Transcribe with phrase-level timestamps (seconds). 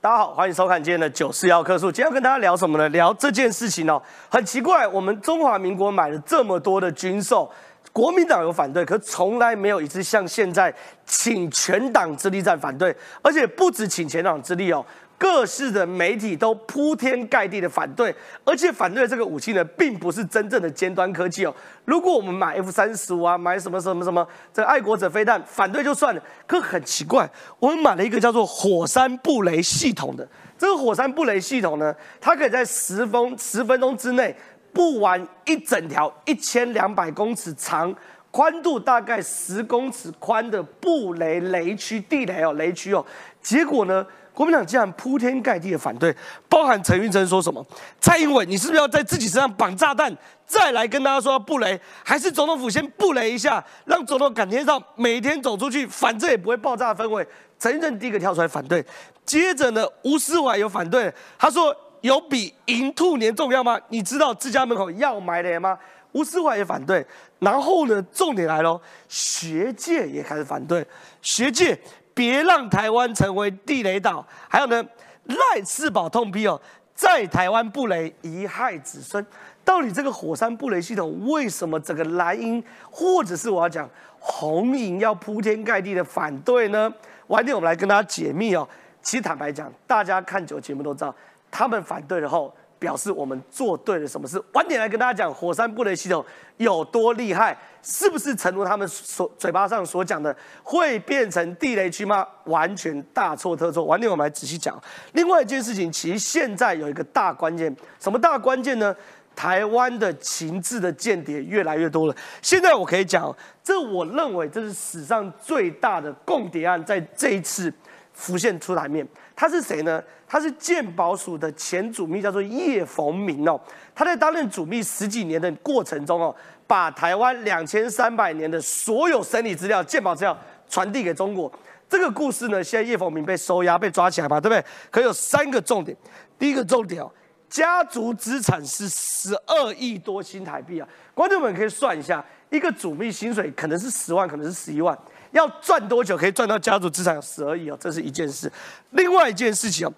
[0.00, 1.90] 大家好，欢迎收看今天的九四幺棵树。
[1.90, 2.88] 今天要跟大家聊什么呢？
[2.90, 4.00] 聊这件事情哦。
[4.28, 7.50] 很奇怪，我们中华民国买了这么多的军售，
[7.92, 10.72] 国民党有反对，可从来没有一次像现在
[11.04, 14.86] 请全党之力在反对，而且不止请全党之力哦。
[15.18, 18.14] 各式的媒体都铺天盖地的反对，
[18.44, 21.52] 而且反对这个武器呢，并不是真正的尖端科技哦。
[21.84, 26.22] 如果我们买 F 三十五啊，买什么什么什么这爱国者飞弹，反对就算了。
[26.46, 27.28] 可很奇怪，
[27.58, 30.26] 我们买了一个叫做火山布雷系统的，
[30.56, 34.32] 这个火山布雷系统呢，它可以在十分十分钟之内
[34.72, 37.92] 布完一整条一千两百公尺长、
[38.30, 43.04] 宽度大概十公尺宽的布雷雷区地雷哦，雷区哦。
[43.42, 44.06] 结果呢？
[44.38, 46.14] 国民党竟然铺天盖地的反对，
[46.48, 47.66] 包含陈玉珍说什么？
[48.00, 50.16] 蔡英文，你是不是要在自己身上绑炸弹，
[50.46, 51.76] 再来跟大家说要布雷？
[52.04, 57.26] 还是总统府先布雷一下，让总统感觉到每天走出去，反正也不会爆炸的氛围？
[57.58, 58.84] 陈玉珍第一个跳出来反对，
[59.26, 63.76] 接着呢，吴思怀有反对，他说有比银兔年重要吗？
[63.88, 65.76] 你知道自家门口要买的吗？
[66.12, 67.04] 吴思怀也反对，
[67.40, 70.86] 然后呢，重点来喽，学界也开始反对，
[71.20, 71.76] 学界。
[72.18, 74.26] 别让台湾成为地雷岛。
[74.48, 74.84] 还有呢，
[75.26, 76.60] 赖世宝痛批哦，
[76.92, 79.24] 在台湾布雷贻害子孙。
[79.64, 86.92] 到底这个火山布雷系统为什么整个蓝营，或者是我要讲红营要铺天盖地的反对呢？
[87.28, 88.68] 晚点我们来跟大家解密哦。
[89.00, 91.14] 其实坦白讲，大家看久节目都知道，
[91.52, 92.52] 他们反对了后。
[92.78, 94.42] 表示我们做对了什么事？
[94.52, 96.24] 晚点来跟大家讲火山布雷系统
[96.56, 102.26] 有多厉害，是不是诚如他们所嘴巴上所讲的会变成地雷区吗？
[102.44, 103.84] 完全大错特错。
[103.84, 104.80] 晚点我们来仔细讲。
[105.12, 108.94] 另外一件事情，其实现在有一个大关键，什么大关键呢？
[109.36, 112.16] 台湾的情治的间谍越来越多了。
[112.42, 117.72] 现在我可以讲，这我认为这是史上最大的共谍案，在这一次
[118.18, 119.06] 浮现出台面。
[119.36, 120.02] 他是谁呢？
[120.26, 123.58] 他是鉴宝署的前主秘，叫做叶逢明哦。
[123.94, 126.34] 他在担任主秘十几年的过程中哦，
[126.66, 130.36] 把台湾两千三百年的所有审理资料、鉴宝资料
[130.68, 131.50] 传递给中国。
[131.88, 134.64] 这个故事呢，现在叶逢明被收押、被抓起来嘛，对不对？
[134.90, 135.96] 可有三个重点。
[136.38, 137.10] 第一个重点哦，
[137.48, 140.88] 家族资产是十二亿多新台币啊。
[141.14, 144.98] 观众们可以算一下，一个主秘薪水可能是十万，可能是十一万。
[145.32, 147.76] 要赚多久可以赚到家族资产十二亿哦？
[147.80, 148.50] 这是一件事。
[148.90, 149.92] 另外一件事情哦，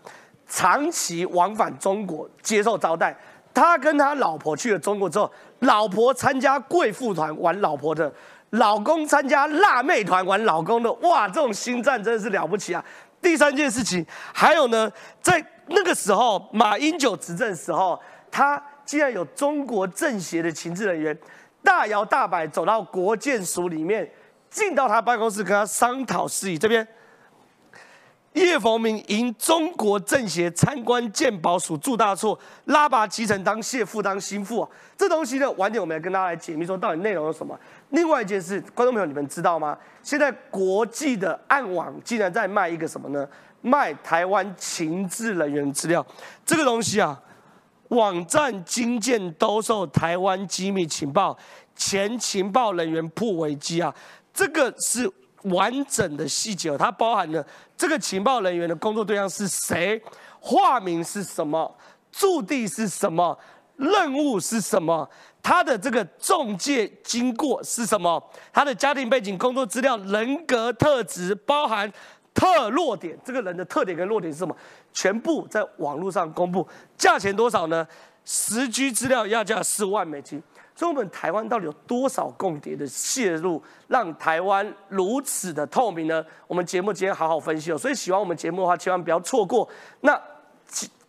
[0.48, 3.16] 长期往返中国接受招待。
[3.52, 5.30] 他跟他老婆去了中国之后，
[5.60, 8.12] 老婆参加贵妇团玩老婆的，
[8.50, 10.92] 老公参加辣妹团玩老公的。
[10.94, 12.84] 哇，这种心战真的是了不起啊！
[13.20, 14.90] 第三件事情，还有呢，
[15.20, 21.16] 在那个时候马英九执政时候，他竟然有中国政协的情治人员
[21.62, 24.08] 大摇大摆走到国建署里面。
[24.50, 26.58] 进到他办公室跟他商讨事宜。
[26.58, 26.86] 这边，
[28.32, 34.68] 叶逢明迎中国政协参观鉴宝署驻大处，拉拔集成当谢父当心腹。
[34.96, 37.58] 这东西呢，晚点我们来跟大家来解密，说到底内容有什么。
[37.90, 39.76] 另外一件事，观众朋友你们知道吗？
[40.02, 43.26] 现在国际的暗网竟然在卖一个什么呢？
[43.62, 46.04] 卖台湾情治人员资料。
[46.46, 47.20] 这个东西啊，
[47.88, 51.36] 网站精建兜售台湾机密情报，
[51.74, 53.94] 前情报人员破危机啊。
[54.32, 55.10] 这个是
[55.44, 57.44] 完整的细节，它包含了
[57.76, 60.00] 这个情报人员的工作对象是谁，
[60.38, 61.76] 化名是什么，
[62.12, 63.38] 驻地是什么，
[63.76, 65.08] 任务是什么，
[65.42, 71.90] 他的这个中介经过是什么，他的家庭背景、工作资料、人格特质，包含
[72.34, 74.54] 特弱点，这个人的特点跟弱点是什么，
[74.92, 77.86] 全部在网络上公布，价钱多少呢？
[78.22, 80.40] 十 G 资料要价四万美金。
[80.80, 86.24] 所以，我们台湾到底有多少共谍的泄露，让台湾如此的透明呢？
[86.46, 87.76] 我们节目今天好好分析哦。
[87.76, 89.68] 所以，喜欢我们节目的话，千万不要错过。
[90.00, 90.18] 那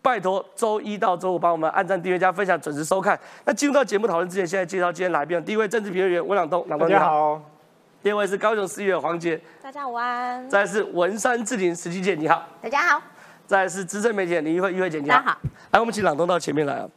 [0.01, 3.17] 拜托，周一到周五帮我们按赞、订阅、加分享，准时收看。
[3.45, 5.41] 那进入到节目讨论之前，现在介绍今天来宾。
[5.45, 7.41] 第一位政治评论员温朗东，朗东你好。
[8.03, 10.49] 第二位是高雄市议员黄杰，大家午安。
[10.49, 12.45] 再是文山志玲，石基健，你好。
[12.61, 13.01] 大家好。
[13.47, 15.15] 再是资深媒体林玉慧，玉慧姐，你好。
[15.15, 15.39] 大家好。
[15.71, 16.89] 来，我们请朗东到前面来啊。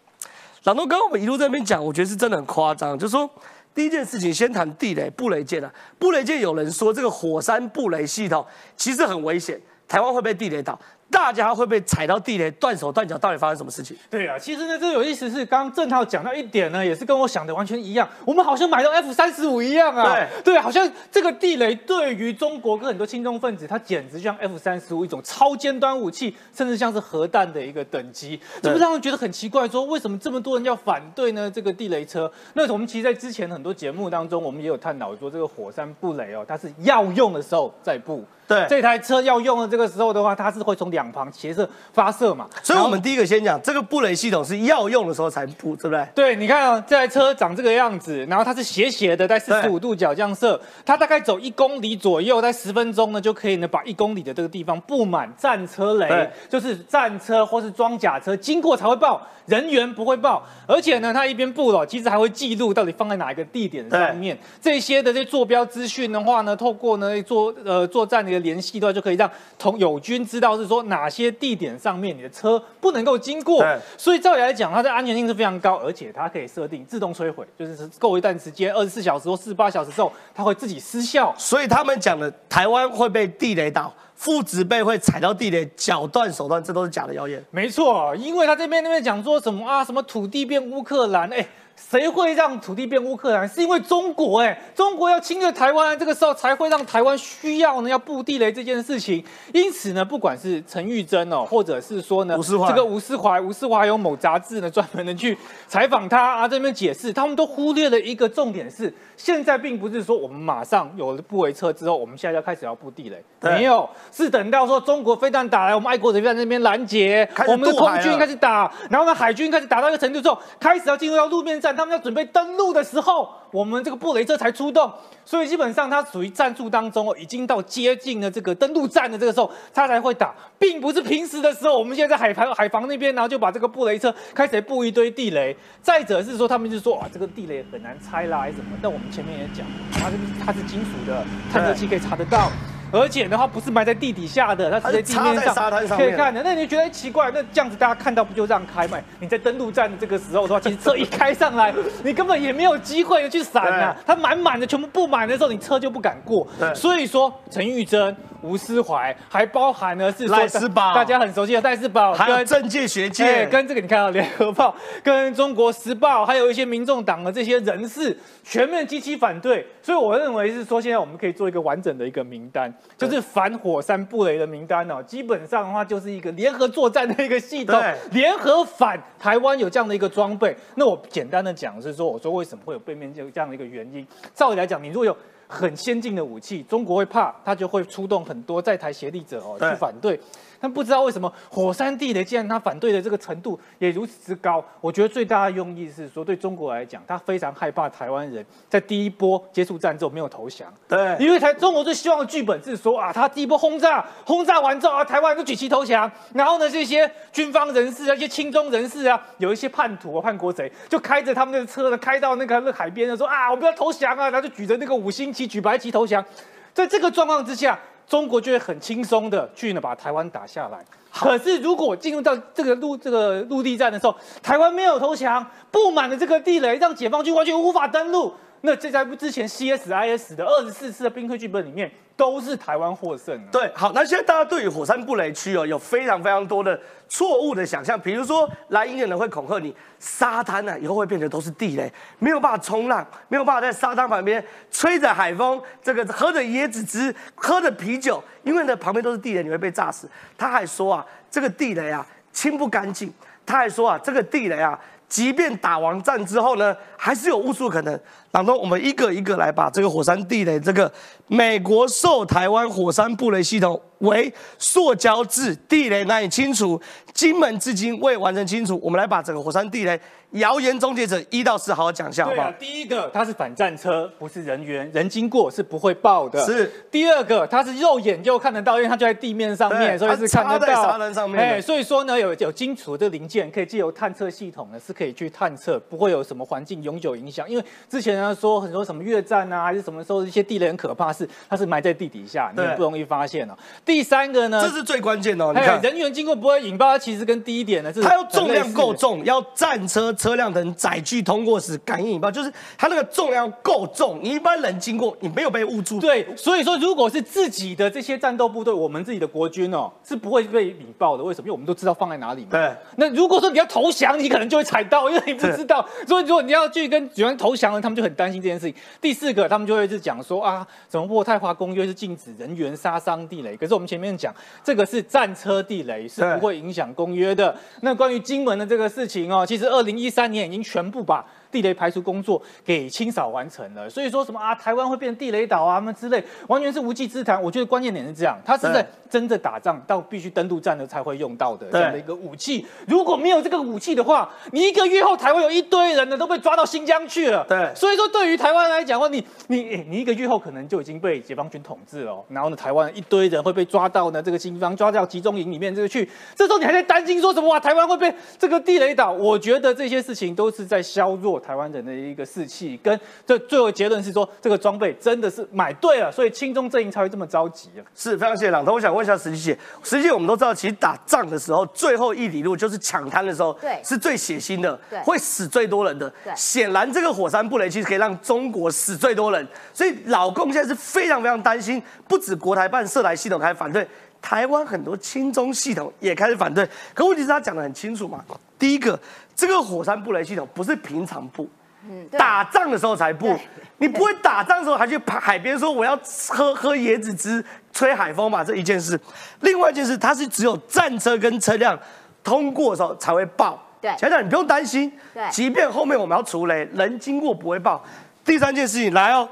[0.64, 2.98] 朗东刚刚我们一路在那边讲，我觉得是真的很夸张。
[2.98, 3.28] 就说，
[3.74, 8.44] 第一件事情先谈地雷布雷舰啊，布雷舰有人说这个火山布雷系统
[8.74, 10.78] 其实很危险，台湾会被地雷倒。
[11.10, 13.96] 大家会被踩到地雷，断手断脚，到底发生什么事情？
[14.10, 18.08] 对啊，其实呢，这有意思是，刚刚郑浩讲到一点呢，也是跟我想的完全一样。
[18.24, 29.68] 我们好像买到 F 三十五一样啊，对对，好像这个地雷对于中国跟很多亲中分子，它简直就像 F 三十五一种超尖端武器，甚至像是核弹的一个等级，这不让人觉得很奇怪？
[29.68, 31.50] 说为什么这么多人要反对呢？
[31.50, 32.30] 这个地雷车？
[32.54, 38.24] 那我们其实在之前很多节目当中，我们也有探讨说，这个火山布雷哦，它是要用的时候再布。
[38.46, 42.48] 对这台车要用的这个时候的话，它是会从两旁斜射发射嘛。
[42.62, 46.06] 所以我们第一个先讲这个布雷系统是要用的时候才布，对不对？
[46.14, 81.34] 对，你看啊、这台车长这个样子，然后它是斜斜的，在四十五度角这样射，它大概走一公里左右，在十分钟呢就可以呢把一公里的这个地方布满战车雷，就是战车或是装甲车经过才会爆，人员不会爆，而且呢它一边布了，其实还会记录到底放在哪一个地点上面，这些的这坐标资讯的话呢，透过呢做呃作战的联系的话，就可以让同友军知道是说哪些地点上面你的车不能够经过对，所以照理来讲，它的安全性是非常高，而且它可以设定自动摧毁，就是够一段时间，二十四小时或四十八小时之后，它会自己失效。
[81.38, 87.44] 所以他们讲的台湾会被地雷倒，父子辈会踩到地雷，脚断手段，这都是假的谣言。
[87.50, 91.46] 没错，因为他这边那边讲说什么啊，什么土地变乌克兰，哎。
[91.76, 93.48] 谁会让土地变乌克兰？
[93.48, 99.22] 是因为中国哎、中国要侵略台湾，这个时候才会让台湾需要呢要布地雷这件事情。
[99.52, 102.36] 因此呢，不管是陈玉珍哦，或者是说呢
[102.68, 105.36] 这个吴思怀，吴思怀有某杂志呢专门的去
[105.68, 124.92] 采访他啊，这边解释，他们都忽略了一个重点是，现在并不是说我们马上有了布围车之后，我们现在要开始要布地雷，没有，是等到说中国飞弹打来，我们爱国者飞弹那边拦截我们的空军开始打，然后呢海军开始打到一个程度之后，开始要进入到路面战，他们要准备登陆的时候，我们这个布雷车才出动。
[125.24, 131.78] 所以基本上它属于战术当中，已经到接近了这个登陆战的这个时候，它才会打，并不是平时的时候。
[131.78, 135.56] 我们现在在海防海防那边，然后就把这个布雷车开始布一堆地雷。
[135.80, 138.76] 再者是说，他们就说啊，这个地雷很难拆啦，还是什么？
[138.82, 142.50] 但我们前面也讲，它这个它是金属的，探测器可以查得到。
[142.92, 146.42] 而且呢，它不是埋在地底下的，它是在地面上可以看的。
[146.42, 147.30] 那你觉得奇怪？
[147.32, 148.98] 那这样子大家看到不就让开吗？
[149.20, 153.96] 你在登陆站的这个时候的话，其实车一开上来，你根本也没有机会去闪啊。
[154.06, 156.74] 它满满的全部布满的时候，你车就不敢过对。
[156.74, 164.70] 所以说，陈玉珍、吴思怀，还包含呢是说赖斯堡大家很熟悉的赖斯堡，还有跟政界学哎界，跟这个你看到《联合报》、
[165.02, 175.02] 跟中国时报，还有一些民众党的这些人士全面积极反对，所以我认为是说，现在我们可以做一个完整的一个名单，就是反火山布雷的名单哦。
[175.02, 177.80] 基本上的话，就是一个联合作战的一个系统，
[178.12, 180.56] 联合反台湾有这样的一个装备。
[180.76, 184.06] 那我简单的讲是说，我说为什么会有背面这样的一个原因？
[184.34, 185.16] 照理来讲，你如果有
[185.46, 190.18] 很先进的武器，中国会怕，他就会出动很多在台协力者哦去反对。
[190.64, 200.72] 但不知道为什么火山地雷，既然他反对的这个程度也如此之高，我觉得最大的用意是说，对中国来讲，他非常害怕台湾人在第一波接触战之后没有投降。
[200.88, 216.24] 对，因为台中国最希望的剧本是说啊，他第一波轰炸，轰炸完之后啊，台湾人都举旗投降，然后呢，这些军方人士啊，一些亲中人士啊，有一些叛徒啊、叛国贼，就开着他们的车呢，开到那个那个海边的说啊，我们要投降啊，然后就举着那个五星旗、举白旗投降。
[216.72, 220.84] 在这个状况之下，中国就会很轻松的去呢把台湾打下来。
[221.12, 228.32] 可是如果进入到这个陆这个陆地战的时候，台湾没有投降，布满了这个地雷，让解放军完全无法登陆。
[228.62, 233.38] 那这在之前 CSIS 的二十四次的兵推剧本里面，都是台湾获胜。
[233.50, 236.78] 对，好，那现在大家对于火山布雷区哦，有非常非常多的
[237.08, 250.08] 错误的想象，比如说来营的人会恐吓你，沙滩呢、以后会变成都是地雷，没有办法冲浪，没有办法在沙滩旁边吹着海风，这个喝着椰子汁，喝着啤酒，因为呢旁边都是地雷，你会被炸死。
[250.38, 253.12] 他还说啊，这个地雷啊清不干净，
[253.44, 254.78] 他还说啊，这个地雷啊。
[255.06, 258.00] 即便打完战之后呢，还是有误触可能。
[258.34, 260.92] 当中，我们一个一个来把这个火山地雷，这个
[261.28, 266.80] 美国受台湾火山布雷系统为塑胶制地雷难以清除，
[267.12, 268.76] 金门至今未完成清除。
[268.82, 270.00] 我们来把整个火山地雷
[270.32, 276.44] 谣言终结者一到四好好讲一下，好不好啊？，第一个它是反战车，不是人员，人经过是不会爆的。
[276.44, 276.68] 是。
[276.90, 280.66] 第二个，它是肉眼就看得到，因为它就在地面上面，所以是看得到。
[280.66, 287.48] 在沙滩上面的哎，所以说呢，有有金属的零件可以借由探测系统呢，是可以去探测，不会有什么环境永久影响。
[287.48, 293.54] 因为之前呢说很多什么越战啊，还是什么时候一些地雷很可怕，是它是埋在地底下，你也不容易发现哦。
[293.84, 295.82] 第三个呢，这是最关键的哦，你哎看。
[295.82, 298.94] 人员经过不会引爆，它其实跟第一点呢是它要重量够。
[298.94, 305.98] 重，要战车、车辆等载具通过时感应引爆，就是它那个重量够重，你一般人经过，你没有被误触。
[305.98, 311.24] 对，所以说如果是自己的这些战斗部队，我们自己的国军哦，是不会被引爆的。
[311.24, 311.46] 为什么？
[311.46, 312.50] 因为我们都知道放在哪里嘛。
[312.52, 312.72] 对。
[312.96, 315.84] 那如果说你要投降，你可能就会踩到，因为你不知道。
[316.06, 318.74] 所以如果你要去跟有人投降了，他们就很担心这件事情。
[319.00, 327.54] 第四个，他们就会是讲说啊，什么渥太华公约是禁止人员杀伤地雷，可是我们前面讲这个是战车地雷，是不会影响公约的。
[327.82, 331.24] 那关于金门的这个事情哦，其实二零一三年已经全部把。
[331.54, 333.88] 地雷排除工作给清扫完成了。
[333.88, 337.40] 所以说什么啊，台湾会变成地雷岛啊，什么之类，完全是无稽之谈。
[337.40, 342.66] 我觉得关键点是这样，它是在真的打仗到必须登陆战的才会用到的这样的一个武器。
[342.88, 347.46] 如果没有这个武器的话，你一个月后台湾有一堆人呢都被抓到新疆去了。
[347.48, 357.60] 对，所以说对于台湾来讲的话，你你你一个月后可能就已经被解放军统治了，然后呢，台湾一堆人会被抓到呢这个新疆抓到集中营里面这个去，这时候你还在担心说什么哇？
[357.60, 359.12] 台湾会被这个地雷岛？
[359.12, 367.84] 我觉得这些事情都是在削弱台湾人的一个士气，跟这最后结论是说这个装备真的是买对了，所以亲中阵营才会这么着急啊。
[367.94, 376.08] 是非常谢谢朗头，我想问一下石姐，实际我们都知道，其实打仗的时候最后一里路就是抢滩的时候，对，是最血腥的，对，会死最多人的。
[376.24, 383.86] 对，显然这个火山布雷其实可以让中国死最多人，所以老共现在是非常非常担心，不止国台办涉台系统开始反对，
[384.22, 386.66] 台湾很多亲中系统也开始反对。
[386.94, 388.24] 可问题是他讲的很清楚嘛，
[388.58, 388.98] 第一个，
[389.34, 391.48] 这个火山布雷系统不是平常布，
[391.88, 393.36] 嗯，打仗的时候才布，
[393.78, 395.98] 你不会打仗的时候还去海边说我要
[396.28, 398.44] 喝喝椰子汁、吹海风嘛？
[398.44, 398.98] 这一件事。
[399.40, 401.78] 另外一件事，它是只有战车跟车辆
[402.22, 403.60] 通过的时候才会爆。
[403.80, 404.90] 对，强强你不用担心。
[405.12, 407.84] 对，即便后面我们要除雷，人经过不会爆。
[408.24, 409.28] 第三件事情来哦，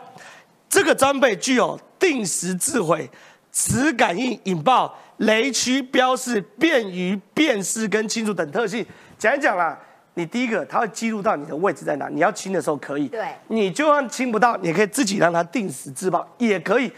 [0.68, 3.08] 这个装备具有定时自毁、
[3.50, 8.84] 磁感应引爆、雷区标示、便于辨识跟清楚等特性。
[9.18, 9.78] 讲一讲啦，
[10.14, 13.08] 你第一个，它会记录到你的位置在哪，你要清的时候可以。
[13.08, 16.92] 对，你就算清不到，你可以自己让它定时自爆，也可以。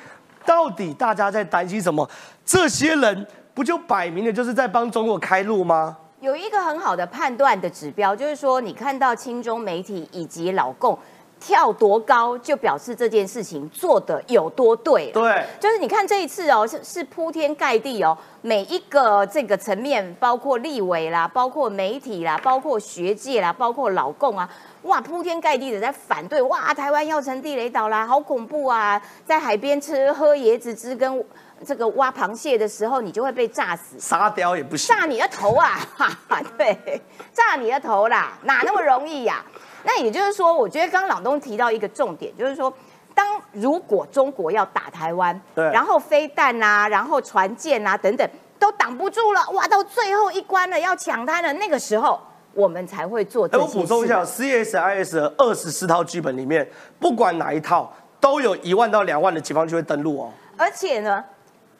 [0.44, 2.08] 到底大家在担心什么？
[2.44, 5.96] 这些人不就摆明了就是在帮中国开路吗？
[6.20, 10.98] 有一个很好的判断的指标，就是说你看到亲中媒体以及老共
[11.44, 15.10] 跳多高，就表示这件事情做的有多对。
[15.12, 24.48] 对，就是你看这一次哦，是是铺天盖地哦，每一个这个层面，包括立委啦，包括媒体啦，包括学界啦，包括老共啊，
[24.84, 31.22] 哇，铺天盖地的在反对，哇，台湾要成地雷岛啦，好恐怖啊，在海边吃喝椰子汁跟。
[31.64, 33.98] 这个挖螃蟹的时候，你就会被炸死。
[33.98, 35.78] 沙雕也不行，炸你的头啊！
[35.96, 37.00] 哈哈，对，
[37.32, 39.42] 炸你的头啦，哪那么容易呀？
[39.84, 42.72] 那也就是说，我觉得刚刚朗东提到一个重点，就是说，
[43.14, 52.18] 当如果中国要打台湾，对，然后飞弹啊，然后船舰啊等等都挡不住了，哇，到最后一关了，要抢滩了，那个时候
[52.54, 53.48] 我们才会做。
[53.52, 60.32] 我补充一下，CSIS 的二十四套剧本里面，不管哪一套，都有一万到两万的解放军会登陆哦。
[60.56, 61.24] 而且呢。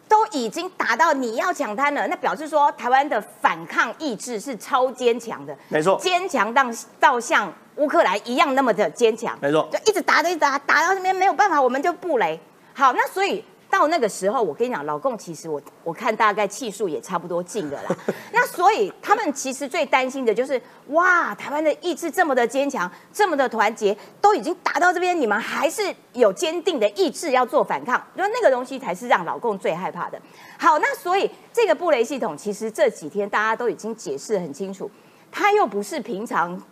[0.07, 6.63] 都已经打到你要抢滩了，那表示说台湾的反抗意志是超坚强的，没错，坚强到
[7.01, 12.39] 到像乌克兰一样那么的坚强，没错，就一直打着一直打，打到那边没有办法，我们就布雷。
[12.73, 13.45] 好，那所以。
[13.71, 17.97] 到那个时候，我跟你讲，老共其实我我看大概气数也差不多尽了啦。
[18.31, 30.17] 那所以他们其实最担心的就是，哇，台湾的意志这么的坚强，这么的团结，都已经打到这边，你们还是有坚定的意志要做反抗，因为那个东西才是让老共最害怕的。
[30.57, 34.89] 好，那所以这个布雷系统，其实这几天大家都已经解释很清楚，
[35.33, 36.63] 它又不是平常。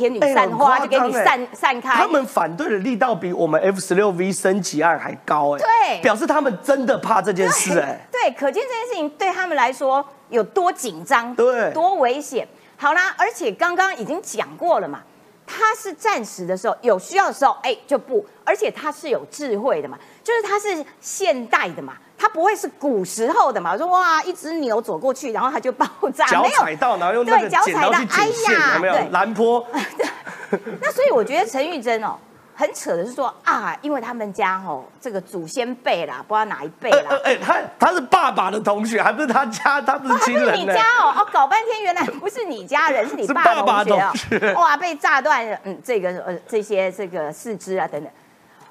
[0.00, 12.48] 天女散花就给你散散开，他们反对的力道比我们 F 十六 V 升级案还高哎，对，表示他们真的怕这件事哎，对，可见这件事情对他们来说有多紧张，对，多危险。
[12.76, 15.02] 好啦，而且刚刚已经讲过了嘛，
[15.46, 21.92] 它是暂时的时候有需要的时候，哎就不，而且它是有智慧的嘛，就是它是现代的嘛。
[22.20, 23.72] 它不会是古时候的嘛？
[23.72, 28.94] 我说哇，一只牛走过去，然后它就爆炸，脚踩到，然后用那个剪刀去剪线，有没有？
[29.10, 29.66] 蓝坡。
[30.82, 32.16] 那所以我觉得陈玉珍哦，
[32.54, 37.18] 很扯的是说啊，因为他们家哦，这个祖先辈啦，不知道哪一辈啦。
[37.24, 40.54] 哎，他他是爸爸的同学，还不是他家，他不是亲人。
[40.54, 48.12] 你家哦，哦，搞半天原来不是你家人，是你 爸爸同学哇，被炸断，嗯，这个呃，这些这个四肢啊等等。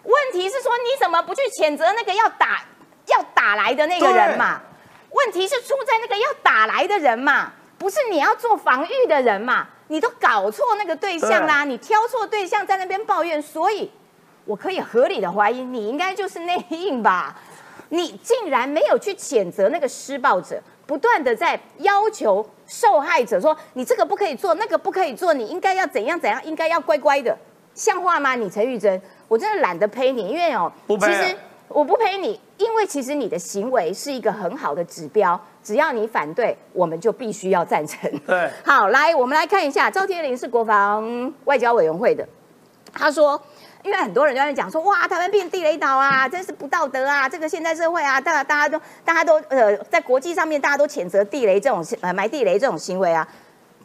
[0.04, 2.62] 问题是说，你怎么不去谴责那个要打？
[3.12, 4.62] 要打来的那个人嘛，
[5.12, 9.68] 问题是出在那个要打来的人嘛，不是你要做防御的人嘛？
[9.88, 13.92] 你都搞错那个对象啦，你挑错对象在那边抱怨，所以
[14.46, 17.36] 我可以合理的怀疑你应该就是内应吧？
[17.90, 27.36] 你竟然没有去谴责那个施暴者，不断的在要求受害者说你这个不可以做，那个不可以做，你应该要怎样怎样，应该要乖乖的，
[27.74, 28.36] 像话吗？
[28.36, 31.36] 你陈玉珍，我真的懒得陪你，因为哦，其实。
[31.70, 35.40] 我不陪你，因为其实你的行为是一个很好的指标。
[35.62, 38.10] 只要你反对，我们就必须要赞成。
[38.26, 42.28] 对， 好，来，我们来看一下，赵天麟是国防外交委员会的，
[42.92, 43.40] 他说，
[43.84, 53.28] 因为很多人都在讲说，哇，台湾变地雷岛啊，真是不道德啊，这个现代社会啊，大大家都大家都呃，在国际上面大家都谴责地雷这种呃埋地雷这种行为啊。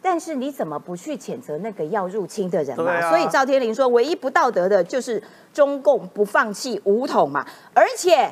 [0.05, 3.09] 但是你怎么不去谴责那个要入侵的人嘛？
[3.09, 5.21] 所以赵天林说，唯一不道德的就是
[5.51, 7.43] 中共不放弃武统嘛，
[7.73, 8.31] 而且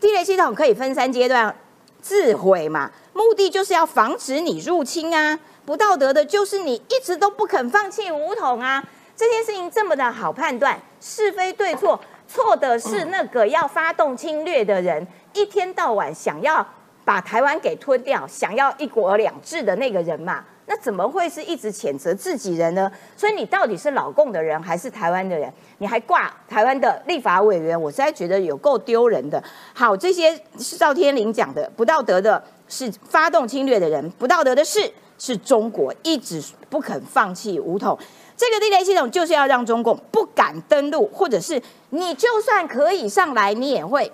[0.00, 1.54] 地雷系统可以分三阶段
[2.00, 5.38] 自毁嘛，目的就是要防止你入侵啊。
[5.66, 8.82] 不道德的就是你一直都不肯放弃武统啊。
[9.14, 16.66] 这件事情这么的好判断是非对错，错的是那个要发动侵略的人，一天到晚想要
[17.04, 20.42] 把台湾给吞掉，想要一国两制的那个人嘛。
[20.66, 22.90] 那怎么会是一直谴责自己人呢？
[23.16, 25.52] 所以你到底是老共的人还是台湾的人？
[25.78, 29.42] 你还挂台湾的立法委员，我实在觉得有够丢人的。
[29.74, 37.98] 好，这些是赵天麟讲的，不道德的是发动侵略的人，不道德的事是中国一直不肯放弃武统。
[38.36, 44.10] 这个地雷系统就是要让中共不敢登陆，或者是你就算可以上来，你也会。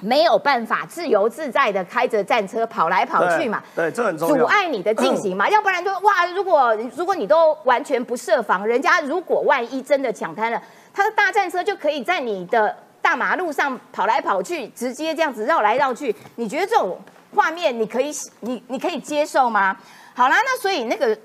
[0.00, 3.60] 没有办法自由自在的开着战车跑来跑去嘛？
[3.74, 4.36] 对，这很重要。
[4.36, 5.48] 阻碍你的进行嘛？
[5.48, 10.62] 要不然就哇，如果如果你都完全不设防，人家如果万一真的抢滩了，
[10.94, 16.14] 他的大战车就可以在你的大马路上跑来跑去，直接这样子绕来绕去。
[16.36, 16.96] 你觉得这种
[17.34, 19.76] 画面你可以你你可以接受吗？
[20.14, 21.18] 好啦，那所以那个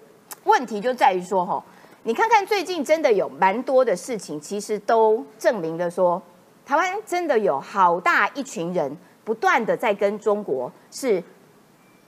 [0.46, 1.64] 问题就在于说，吼，
[2.02, 6.20] 你看看最近真的有蛮多的事情，其实都证明了说。
[6.74, 11.24] 台湾真的有好大一群人不断的在跟中国是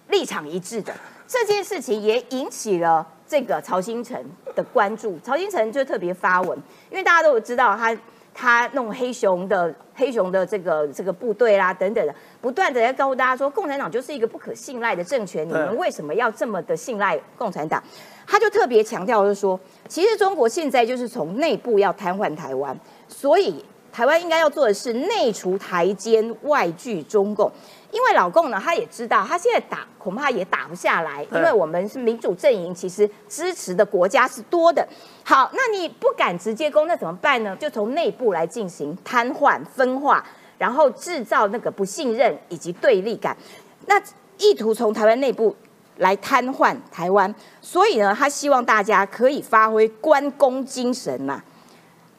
[0.07, 0.91] 立场一致的，
[1.27, 4.19] 这件事情也引起了这个曹新成
[4.55, 5.19] 的关注。
[5.19, 6.57] 曹新成就特别发文，
[6.89, 7.95] 因为大家都有知道他
[8.33, 17.83] 他弄黑熊的黑熊的这个这个部队啦等等的，不断的在告诉大家说，共产党就是一个不可信赖的政权，你们为什么要这么的信赖共产党？
[18.25, 22.75] 他就特别强调，就是说，其实中国现在就是从内部要瘫痪台湾，
[23.07, 23.63] 所以。
[23.95, 27.49] 台湾应该要做的是内除台奸，外拒中共。
[27.93, 34.85] 因为老共呢，他也知道，他现在打恐怕也打不下来，因为我们是民主阵营，其实支持的国家是多的。
[35.23, 37.55] 好，那你不敢直接攻，那怎么办呢？
[37.55, 40.21] 就从内部来进行瘫痪、分化，
[40.57, 43.37] 然后制造那个不信任以及对立感。
[43.85, 43.97] 那
[44.37, 45.55] 意图从台湾内部
[45.99, 51.41] 来瘫痪台湾，所以呢，他希望大家可以发挥关公精神嘛。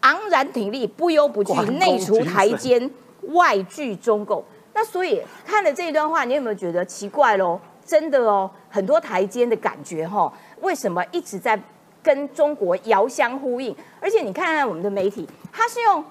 [0.00, 2.90] 昂然挺立，不忧不惧，内除台奸，
[3.32, 4.44] 外拒中共。
[4.72, 7.58] 那所以看了这一段话，你有没有觉得奇怪喽？
[7.84, 10.30] 真的哦，很多台奸的感觉哈。
[10.60, 11.58] 为什么一直在
[12.02, 13.74] 跟中国遥相呼应？
[14.00, 16.04] 而且你看看我们的媒体，它是用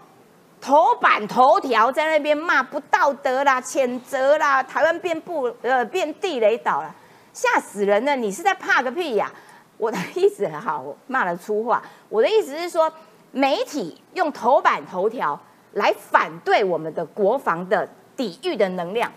[0.60, 6.94] 头版头条在那边骂不道德啦、谴责啦，台湾变不呃变地雷岛了，
[7.34, 8.16] 吓死人了！
[8.16, 9.32] 你是在怕个屁呀？
[9.78, 11.84] 我的意思很好，骂了粗话。
[12.10, 12.92] 我的意思是说。
[13.36, 15.38] 媒体用头版头条
[15.74, 19.12] 来反对我们的国防的抵御的能量，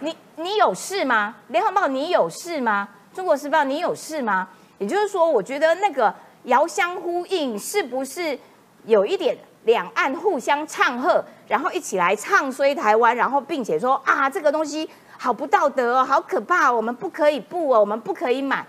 [0.00, 1.36] 你你有事吗？
[1.48, 2.88] 联合报你有事吗？
[3.12, 4.48] 中国时报你有事吗？
[4.78, 6.14] 也就是说，我觉得那个
[6.44, 8.38] 遥相呼应，是不是
[8.86, 14.88] 有一点两岸互相唱和，然后一起来唱衰台湾，然后并且说啊，这个东西
[15.18, 18.66] 好不道德哦，好可怕，我们不可以不哦，我们不可以买。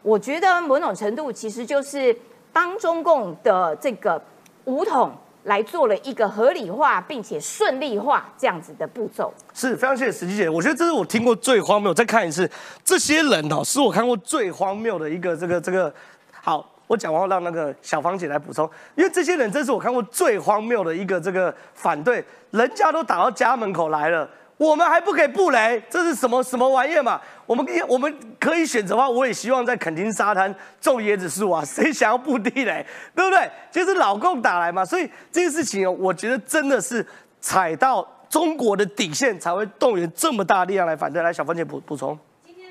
[0.00, 2.16] 我觉得某种程度其实就是。
[2.54, 4.22] 帮中共的这个
[4.64, 5.12] 武统
[5.42, 10.48] 来做了一个合理化并且顺利化这样子的步骤，是非常谢谢石姐。
[10.48, 11.92] 我觉得这是我听过最荒谬。
[11.92, 12.48] 再看一次，
[12.84, 15.92] 这些人哦，是我看过最荒谬的一个这个这个。
[16.32, 24.28] 好，我讲完让那个小芳姐来补充，因为这些人真是我看过最荒谬的一个这个反对，人家都打到家门口来了。
[24.56, 27.20] 我们还不给布雷，这是什么什么玩意嘛？
[27.44, 31.62] 我们我们可以选择的话，我也希望在垦丁沙滩种椰子树啊。
[31.66, 33.50] 谁想要布地雷，对不对？
[33.70, 34.84] 就是老共打来嘛。
[34.84, 37.04] 所以这件事情哦，我觉得真的是
[37.40, 41.20] 踩到中国的底线，才会动员这么大力量来反对。
[41.22, 42.16] 来，小番茄补补充。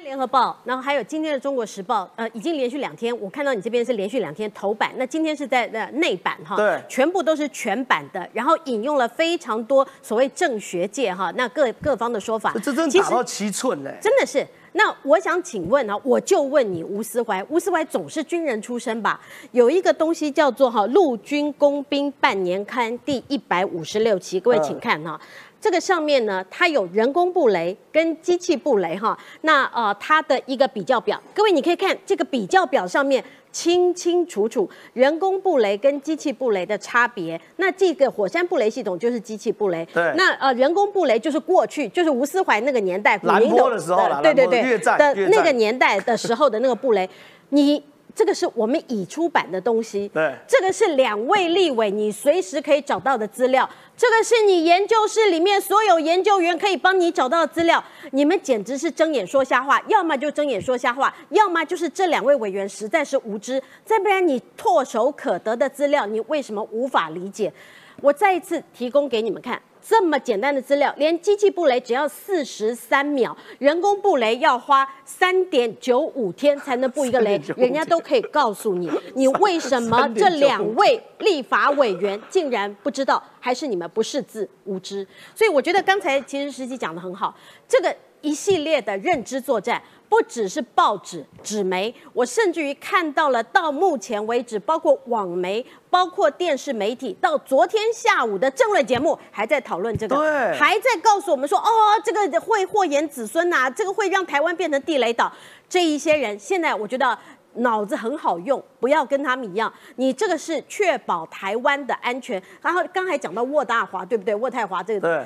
[0.03, 14.45] 联合报，然后还有今天的中国时报，呃，已经连续两天，我看到你这边是连续两天头版，那今天是在呃内版哈，对，全部都是全版的，然后引用了非常多所谓政学界哈，那各各方的说法，这真打到七寸嘞，真的是。
[14.75, 19.21] 那我想请问啊，我就问你，吴思怀，吴思怀总是军人出身吧？
[19.51, 25.19] 有一个东西叫做哈陆军工兵半年刊第一百五十六期，各位请看哈。
[25.63, 37.39] 这个上面呢，它有人工布雷跟机器布雷哈，那呃它的一个比较表，各位你可以看这个比较表上面清清楚楚人工布雷跟机器布雷的差别。
[37.55, 44.77] 那这个火山布雷系统就是机器布雷，对，那呃人工布雷就是过去就是吴思怀那个年代，蓝波的时候对对对。
[44.97, 47.09] 的那个年代的时候的那个布雷，
[47.51, 47.81] 你
[48.15, 67.51] 这个是我们已出版的东西，对，这个是两位立委你随时可以找到的资料，这个是你研究室里面所有研究员可以帮你找到的资料，你们简直是睁眼说瞎话，要么就睁眼说瞎话，要么就是这两位委员实在是无知，再不然你唾手可得的资料，你为什么无法理解？
[68.01, 69.61] 我再一次提供给你们看。
[69.85, 85.05] 这么简单的资料，连机器布雷只要四十三秒，人工布雷要花三点九五天才能布一个雷，人家都可以告诉你，你为什么这两位立法委员竟然不知道，还是你们不识字无知？
[85.35, 87.35] 所以我觉得刚才其实实际讲的很好，
[87.67, 89.83] 这个一系列的认知作战。
[90.13, 100.15] 不只是报纸、纸媒，我甚至于看到了，到目前为止，包括网媒、包括电视媒体，到昨天下午的政论节目，还在讨论这个，
[100.53, 101.65] 还在告诉我们说，哦，
[102.05, 105.33] 这个会祸延子孙呐，这个会让台湾变成地雷岛。
[105.67, 107.17] 这一些人现在我觉得
[107.55, 112.39] 脑子很好用，不要跟他们一样，你这个是确保台湾的安全。
[112.61, 114.35] 然后刚才讲到渥大华，对不对？
[114.35, 115.25] 渥太华这个，对。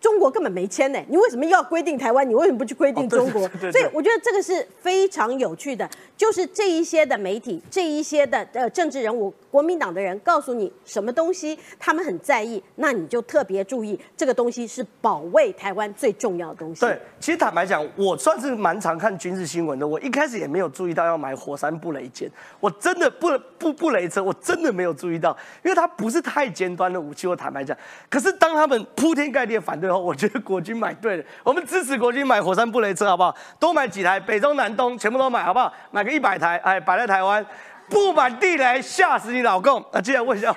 [0.00, 2.26] 中国根本没签呢，你为什么要规定台湾？
[2.26, 3.46] 你为什么不去规定中国？
[3.70, 16.80] 所以我觉得这个是非常有趣的，就是这一些的媒体，这一些的呃政治人物，国民党的人告诉你什么东西他们很在意，那你就特别注意这个东西是保卫台湾最重要的东西。
[16.80, 22.26] 对，其实坦白讲，我算是蛮常看军事新闻的，我一开始也没有注意到要买火山布雷舰，
[22.58, 27.26] 我真的不不布雷车，我真的没有注意到，因为它不是太尖端的武器。
[27.26, 27.76] 我坦白讲，
[28.08, 29.89] 可是当他们铺天盖地反对。
[29.98, 33.34] 我觉得国军买对了，我们支持国军买火山布雷车，好不好？
[33.58, 35.72] 多买几台，北中南东全部都买，好不好？
[35.90, 37.44] 买个一百台，哎，摆在台湾，
[37.88, 39.84] 布满地雷，吓死你老公！
[39.92, 40.54] 啊，接下来问一下，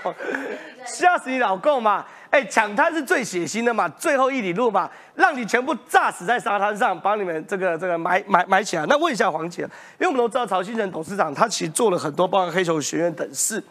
[0.86, 2.06] 吓死你老公嘛？
[2.30, 8.84] 哎，抢滩是最血腥的嘛，最后一里路嘛，让你全部炸死在沙滩上，把你们这个这个埋埋埋起来。
[8.88, 9.62] 那问一下黄姐，
[10.00, 13.64] 因为我们都知道曹新成董事长，他其实做了很多，包括黑熊学院等事。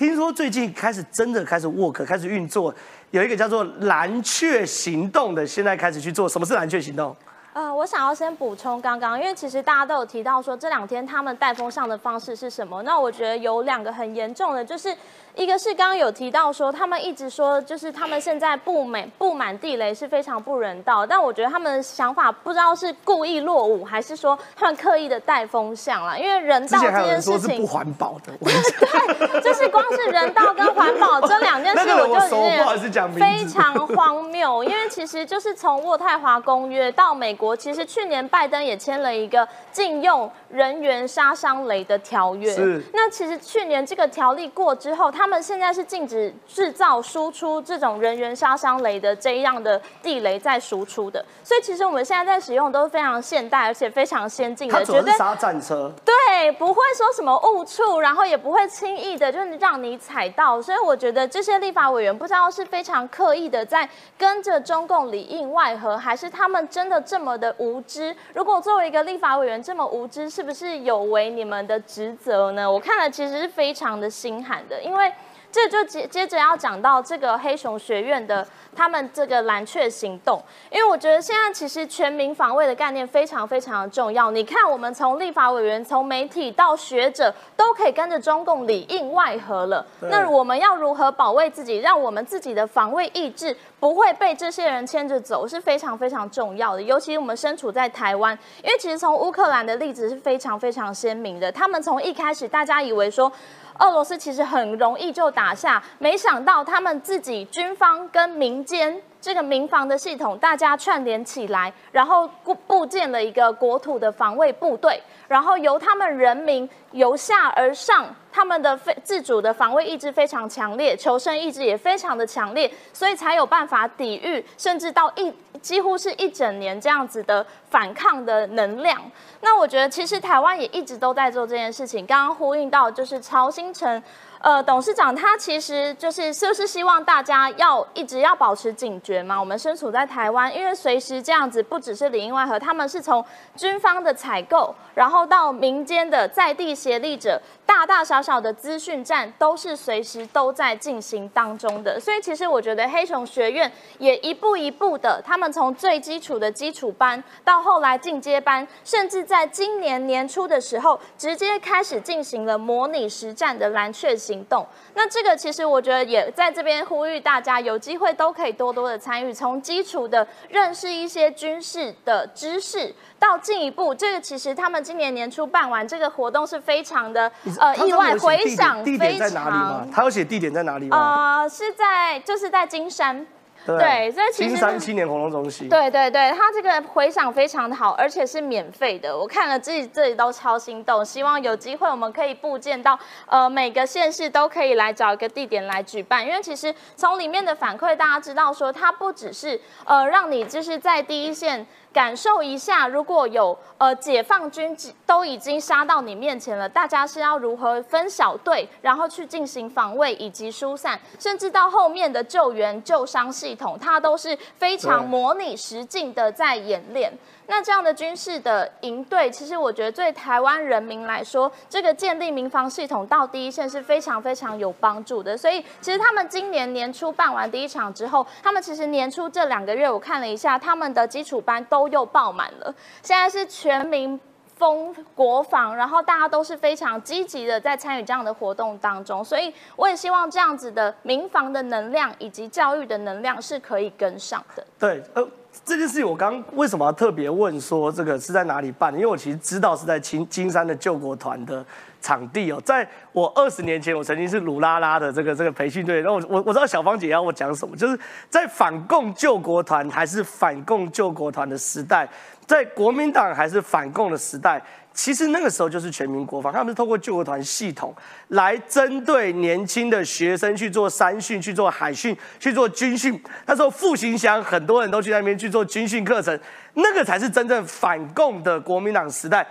[0.00, 2.74] 听说最近开始真的开始 work，开始运作，
[3.10, 6.26] 有一个叫做蓝雀行动的，现在开始去做。
[6.26, 7.14] 什么是蓝雀行动？
[7.52, 12.82] 呃，我想要先补充刚刚，因为其实大家都有提到说这两天他们带风向的方式是什么？
[12.82, 14.96] 那我觉得有两个很严重的，就是。
[15.36, 26.18] 一个是刚刚有提到说，他们一直说就是他们现在布满布满地雷是非常不人道，但我觉得他们的想法不知道是故意落伍，还是说他们刻意的带风向了。
[26.18, 34.64] 因为人道这件事情是不环保的， 对，就是光是人道跟环保这两件事，我就已经非常荒谬。
[34.64, 42.52] 因为其实就是从渥太华公约到美国，其实去年拜登也签了一个禁用人员杀伤雷的条约。
[42.52, 68.14] 是，那其实去年这个条例过之后，他们现在是禁止制造、输出这种人员杀伤雷的这样的地雷在输出的，所以其实我们现在在使用都是非常现代而且非常先进的，绝对杀战车，对，不会说什么误触，然后也不会轻易的就是让你踩到，所以我觉得这些立法委员不知道是非常刻意的在跟着中共里应外合，还是他们真的这么我的无知？
[68.34, 72.70] 如果作为一个立法委员这么无知，是不是有违你们的职责呢？
[72.70, 75.12] 我看了其实是非常的心寒的，因为。
[75.52, 84.30] 这就接接着要讲到这个黑熊学院的他们这个蓝雀行动，因为我觉得现在其实全民防卫的概念非常非常的重要。
[84.30, 89.84] 你看，我们从立法委员、从媒体到学者，都可以跟着中共里应外合了。
[90.02, 96.82] 那我们要如何保卫自己，让我们自己的防卫意志不会被这些人牵着走，是非常非常重要的。
[96.82, 101.50] 尤其我们身处在台湾，因为其实从乌克兰的例子是非常非常鲜明的。
[101.50, 103.30] 他们从一开始，大家以为说。
[103.78, 112.28] 俄罗斯其实很容易就打下，没想到他们自己军方跟民间这个民防的系统，大家串联起来，然后
[112.66, 128.98] 布建了一个国土的防卫部队，然后由他们人民由下而上，他们的非自主的防卫意志非常强烈，求生意志也非常的强烈，所以才有办法抵御，甚至到一几乎是一整年这样子的反抗的能量。
[129.42, 132.06] 那我觉得，其实台湾也一直都在做这件事情。
[132.06, 134.02] 刚刚呼应到，就是曹新成，
[134.40, 139.38] 呃，董事长他其实就是是不是希望大家要一直要保持警觉嘛？
[139.38, 143.22] 我们身处在台湾，因为随时这样子，不只是里应外合，他们是从
[143.54, 152.00] 军方的采购，然后到民间的在地协力者，大大小小的资讯站都是随时都在进行当中的。
[152.00, 164.64] 所以其实我觉得黑熊学院也一步一步的，他们从最基础的基础班到后来进阶班，甚至在今年年初的时候，直接开始进行了模拟实战的蓝雀行动。
[164.94, 179.90] 那这个其实我觉得也在这边呼吁大家，有机会都可以多多的参与，从基础的认识一些军事的知识，到进一步，这个其实他们今年年初办完这个活动是非常的呃意外回想，非常。
[179.90, 181.42] 他有写地点在哪里吗？
[181.42, 183.26] 呃，是在就是在金山。
[183.66, 189.16] 对，所以其实金山青年活动中心，对对对，它这个回响非常的好，而且是免费的。
[189.16, 196.26] 我看了自己这里都超心动，希望有机会我们可以布建到呃每个县市都可以来找一个地点来举办。
[196.26, 201.66] 因为其实从里面的反馈，大家知道说它不只是呃让你就是在第一线。
[201.92, 217.12] 感受一下，如果有呃解放军都已经杀到你面前了，大家是要如何分小队，然后去进行防卫以及疏散，甚至到后面的救援救伤系统，它都是非常模拟实境的在演练。
[217.50, 225.36] 那这样的军事的营队，其实我觉得对台湾人民来说，这个建立民防系统到第一线是非常非常有帮助的。
[225.36, 232.72] 所以，其实他们今年年初办完第一场之后，他们其实年初这两个月，我看了一下，他们的基础班都又爆满了。
[233.02, 234.18] 现在是全民
[234.56, 239.24] 封国防，然后大家都是非常积极的在参与这样的活动当中。
[239.24, 244.64] 所以，我也希望这样子的民防的能量以及教育的能量是可以跟上的。
[244.78, 245.28] 对，呃。
[245.64, 248.92] 这件事情我刚为什么要特别问说这个是在哪里办？
[248.94, 251.64] 因为我其实知道是在金金山的救国团的
[252.00, 252.60] 场地哦。
[252.64, 256.00] 在我二十年前，我曾经是鲁拉拉的这个这个培训队。
[256.00, 262.08] 然后我我我知道小芳姐要我讲什么，就是在反共救国团还是反共救国团的时代，
[262.46, 264.62] 在国民党还是反共的时代。
[264.92, 267.94] 其实那个时候就是全民国防，他们是透过救国团系统
[268.28, 273.18] 来针对年轻的学生去做山训、去做海训、去做军训。
[273.46, 276.38] 他说复兴乡很多人都去那边去做军训课程，
[276.74, 279.46] 那个才是真正反共的国民党时代。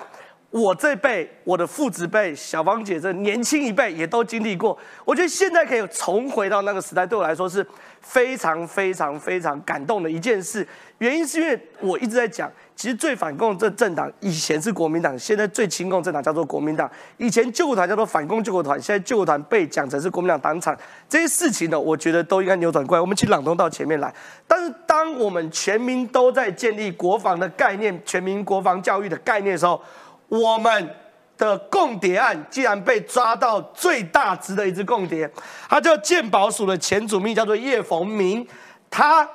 [0.52, 4.78] 我这辈、我的父子辈、小芳姐这年轻一辈也都经历过。
[5.06, 7.66] 我觉得现在可以重回到那个时代，对我来说是
[8.02, 10.68] 非常非常非常感动的一件事。
[10.98, 12.52] 原因是因为我一直在讲。
[12.76, 16.90] 其实最反共这政党以前是国民党，现在最亲共政党叫做国民党。
[17.18, 20.78] 以前救国团叫做反共救国团，现在救国团被讲成是国民党党产。
[21.10, 23.02] 这些事情呢，我觉得都应该扭转过来。
[23.02, 24.14] 我们请朗东到前面来。
[24.48, 29.82] 但是当我们全民都在建立国防的概念、全民国防教育的概念的时候，
[30.30, 30.96] 我们
[31.38, 35.30] 的共谍案竟然被抓到最大值的一只共谍，
[35.68, 38.48] 他叫鉴宝署的前主秘，叫做叶逢明，
[38.90, 39.28] 他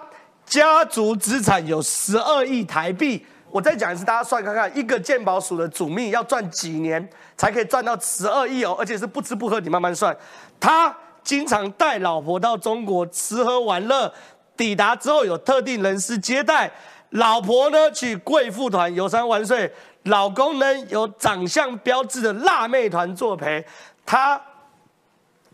[0.47, 3.25] 家族资产有十二亿台币。
[3.51, 10.17] 我再讲一次，大家算看看，一个鉴宝署的主秘要赚几年才可以赚到十二亿哦，而且是不吃不喝，你慢慢算。
[10.59, 14.13] 他经常带老婆到中国吃喝玩乐，
[14.57, 16.71] 抵达之后有特定人士接待，
[17.11, 19.73] 老婆呢去贵妇团游山玩水，
[20.05, 23.65] 老公呢有长相标志的辣妹团作陪。
[24.07, 24.41] 他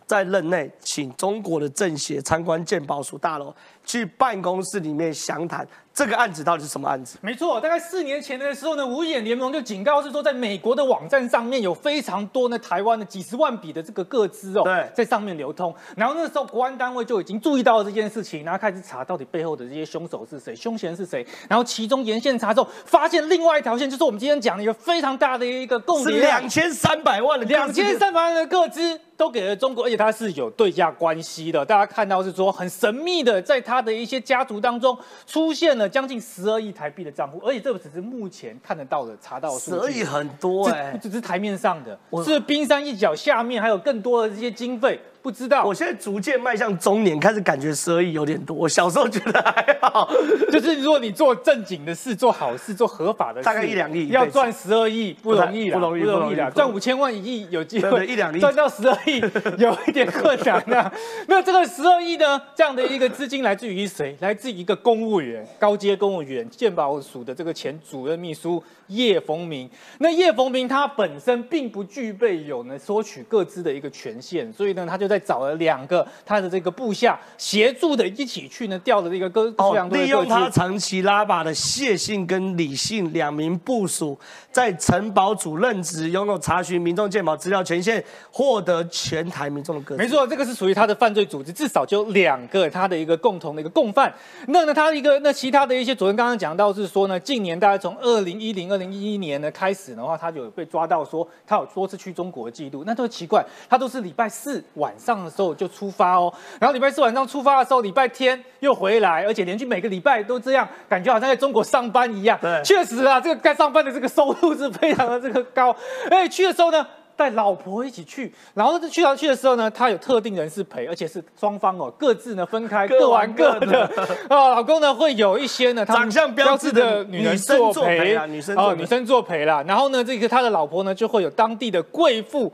[0.07, 3.55] 在任内请中国的政协参观鉴宝署大楼，
[3.91, 5.67] 去办公室里面详谈。
[5.93, 7.19] 这个案子到底是什么案子？
[7.21, 14.63] 没错，大概四年前的时候呢，五眼联盟就警告是说，在美国的网站上面有非常多呢台湾的几十万笔的这个个资哦，
[14.95, 15.75] 在上面流通。
[15.97, 21.27] 然后那时候国安单位就已经注意到了这件事情，然后开始查到底背后的这些凶手是谁，凶嫌是谁。
[21.49, 31.63] 然后其中沿线查之后，发现另外一条线，就是我们今天讲的一个非常大的一个共谍，两千三百万的两千三百万的个资都给了中国，而且它是有对价关系的。
[31.63, 35.87] 大家看到是说很神秘的，在他的一些家族当中出现了。
[35.87, 39.77] 将近十二亿台币的账户，而且这个只是目前看得到的、查到的数据。
[39.77, 44.99] 十二亿很多哎，不只是台面上的，是冰山一角，下面还有更多的这些经费。
[45.23, 48.57] 不知道，我现在逐渐迈向中年，开始感觉十二亿有点多。
[48.57, 50.11] 我小时候觉得还好，
[50.51, 56.51] 就是如果你做正经的事、做好事、做合法的事，大概一两亿，要赚十二亿不容易，不容易，不容易的。
[56.53, 59.21] 赚五千万一亿有机会，一两亿赚到十二亿
[59.63, 60.93] 有一点困难那
[61.29, 62.41] 那这个十二亿呢？
[62.55, 64.17] 这样的一个资金来自于谁？
[64.21, 69.69] 来自一个公务员，高阶公务员，鉴宝署的这个前主任秘书叶逢明。
[69.99, 75.10] 那叶逢明他本身并不具备有呢索取各资的一个权限，所以呢他就。
[75.11, 84.17] 再找了两个他的这个部下协助的，一起去呢调了这个各各样利用他长期拉把的谢姓跟李姓两名部属，
[84.53, 89.97] 在城堡主任职，拥有查询民众健保资料权限，获得全台民众的个。
[89.97, 94.13] 没错，这个是属于他的犯罪组织，至少就两个他的一个共同的一个共犯。
[94.47, 102.85] 那呢，他一个那其他的一些主任刚刚讲到是说呢，近年大概从二零一零、二零一一年呢开始的话，他就有被抓到说他有多次去中国的记录。
[102.87, 104.95] 那都奇怪，他都是礼拜四晚。
[105.01, 112.39] 上的时候就出发哦，然后礼拜四晚上出发的时候，礼拜天又回来，而且连续每个礼拜都这样，感觉好像在中国上班一样。
[112.39, 115.75] 对，确实啊，这个该上班的这个收入是非常的这个高。
[116.11, 116.87] 哎，去的时候呢？
[117.17, 123.85] 带老婆一起去，然后去到去的时候呢，他有特定人士陪，而且是双方哦各自呢分开各玩各的
[124.31, 124.49] 啊。
[124.57, 129.63] 老公呢会有一些呢，长相标志的女人作陪啊，女生哦女生作陪啦。
[129.69, 132.51] 然后呢，这个他的老婆呢就会有当地的贵妇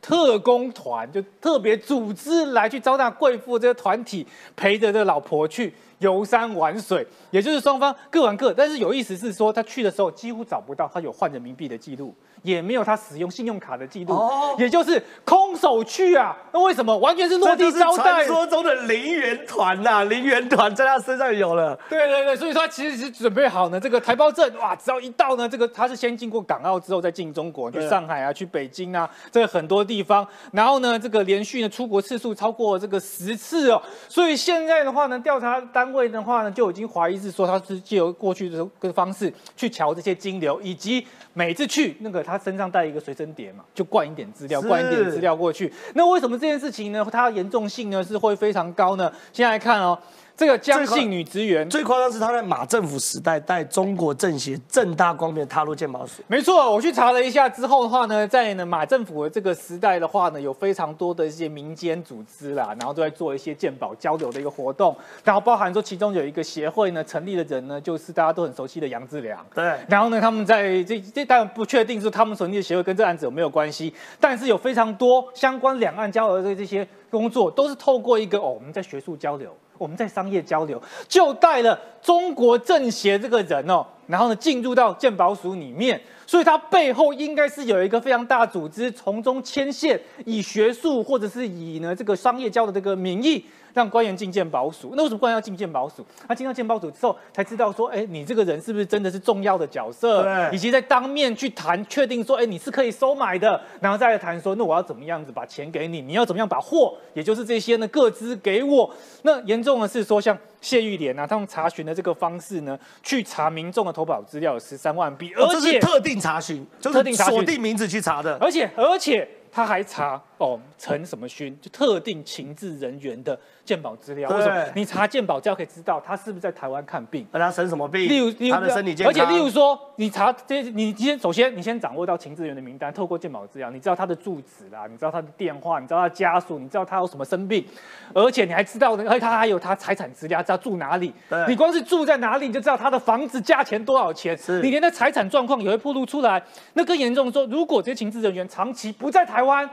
[0.00, 5.74] 特工团，就特别组织来去招待贵妇这个团体陪着这老婆去。
[6.04, 8.52] 游山玩水，也就是双方各玩各。
[8.52, 14.20] 但是有意思是说，他去的时候几乎找不到他有换人民币的记录，也没有他使用信用卡的记录，
[14.58, 16.36] 也就是空手去啊。
[16.52, 16.96] 那为什么？
[16.98, 18.04] 完全是落地招待。
[18.04, 21.74] 传说中的零元团呐，零元团在他身上有了。
[21.88, 23.80] 对对对，所以说他其实是准备好呢。
[23.80, 30.26] 这个台胞证哇，只要一到呢，这个他是先经过港澳之后再进中国，去上海啊，去北京啊，这个很多地方。
[30.52, 33.80] 然后呢，这个连续呢出国次数超过这个十次哦。
[34.06, 35.94] 所以现在的话呢，调查单。
[35.94, 45.72] 位的话呢，就已经怀疑是说他是借由过去的个方式去瞧这些金流，以及每次去那个他身上带一个随身碟嘛，就灌一点资料，灌一点资料过去。
[45.94, 47.06] 那为什么这件事情呢？
[47.10, 49.12] 它严重性呢是会非常高呢？
[49.32, 49.98] 现在来看哦。
[50.36, 56.22] 这个江姓女职员最夸张是她在马政府时代带中国政协正大光明踏入鉴宝署。
[56.26, 69.46] 没错，我去查了一下之后的话呢，在呢马政府的这个时代的话呢，有非常多的一些民间组织啦，然后都在做一些鉴宝交流的一个活动，然后包含说其中有一个协会呢，成立的人呢就是大家都很熟悉的杨志良。
[69.54, 69.78] 对。
[69.88, 79.56] 然后呢，他们在这这当然不确定是他们成立的协会跟这案子有没有关系，但是有非常多相关两岸交流的这些工作，都是透过一个哦我们在学术交流。
[79.84, 93.44] 我们在商业交流，就带了中国政协这个人哦，然后呢进入到鉴宝署里面，所以他背后应该是有一个非常大组织从中牵线，以学术或者是以呢这个商业交的这个名义。
[93.74, 96.06] 让官员进鉴保署，那为什么官员要进鉴保署？
[96.26, 100.22] 他进到鉴保署之后，才知道说，哎，你这个人是不是真的是重要的角色？
[100.22, 106.00] 对，以及在当面去谈，确定说，哎，你是可以收买的，然后再来谈说，那我要怎么样子把钱给你？
[106.00, 108.88] 你要怎么样把货，也就是这些呢，各资给我？
[109.22, 123.38] 那严重的是说，像谢玉莲啊，他们查询的这个方式呢，去查民众的投保资料有十三万笔，而且特定查询，就是锁定名字去查的，而且而且他还查哦，陈什么勋，就特定情治人员的。
[123.64, 127.26] 鉴保资料，为什么你查鉴保资料可以知道他是不是在台湾看病？
[127.32, 128.02] 他生什么病？
[128.02, 129.10] 例如例如，他的身体健康。
[129.10, 137.64] 而且，例如说，你查这些，你先首先你先掌握到情治员的名单，透过鉴保资料，你知道他的住址啦，你知道他的电话，你知道他家属，你知道他有什么生病，
[138.12, 141.10] 而且你还知道，而且他还有他财产资料，知道住哪里。
[141.48, 144.38] 你光是住在哪里，你就知道他的房子价钱多少钱。
[144.62, 146.42] 你连他财产状况也会暴露出来。
[146.74, 149.66] 那更严重的说，如果这些情治人员长期不在台湾，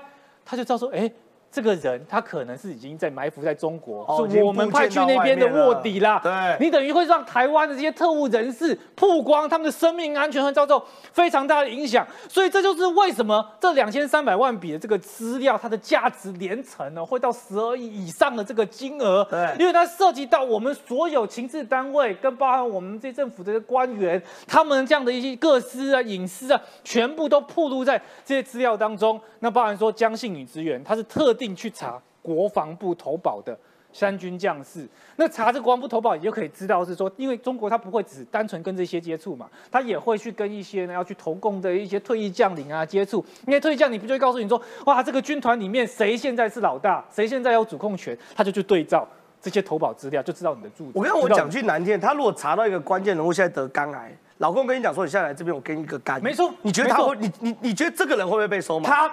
[0.45, 1.11] 他就知道说，哎。
[1.51, 6.17] 这个人他可能是已经在埋伏在中国，是我们派去那边的卧底啦。
[6.23, 12.07] 对，你等于会让台湾的这些特务人士曝光他们的生命安全，和遭受非常大的影响。
[12.29, 19.27] 所以这就是为什么这两千三百万笔的这个资料，它的价值连城呢，会到十二亿以上的这个金额。
[19.29, 29.19] 对，因为它涉及到我们所有情治单位，跟包含我们这些政府的官员，他们这样的一些个私啊、隐私啊，全部都暴露在这些资料当中。
[29.39, 31.35] 那包含说江姓女职员，她是特。
[31.41, 33.57] 定去查国防部投保的
[33.91, 43.25] 三军将士，那查这国防部投保，你就可以知道是说，因为中国他不会只单纯跟这些接触嘛，他也会去跟一些呢要去投共的一些退役将领啊接触。
[43.47, 49.05] 因为退役将领不就会告诉你说，哇，这个军团里面谁现在是老大，谁现在有主控权，他就去对照
[49.41, 50.91] 这些投保资料，就知道你的住址。
[50.93, 57.17] 我跟我讲句难听，他如果查到一个关键人物现在得肝癌，老公跟你讲说，你现在来这边我给你一个肝，没错，你觉得他会？
[57.17, 58.87] 你你你觉得这个人会不会被收买？
[58.87, 59.11] 他。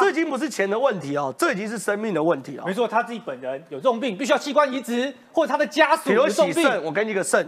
[0.00, 2.64] 这已经不是钱的问题哦，这已经是生命的问题了。
[2.64, 6.84] 没错，他自己本人有这种病，必须要器官移植，或者他的家属有这种病。
[6.84, 7.46] 我给你个肾。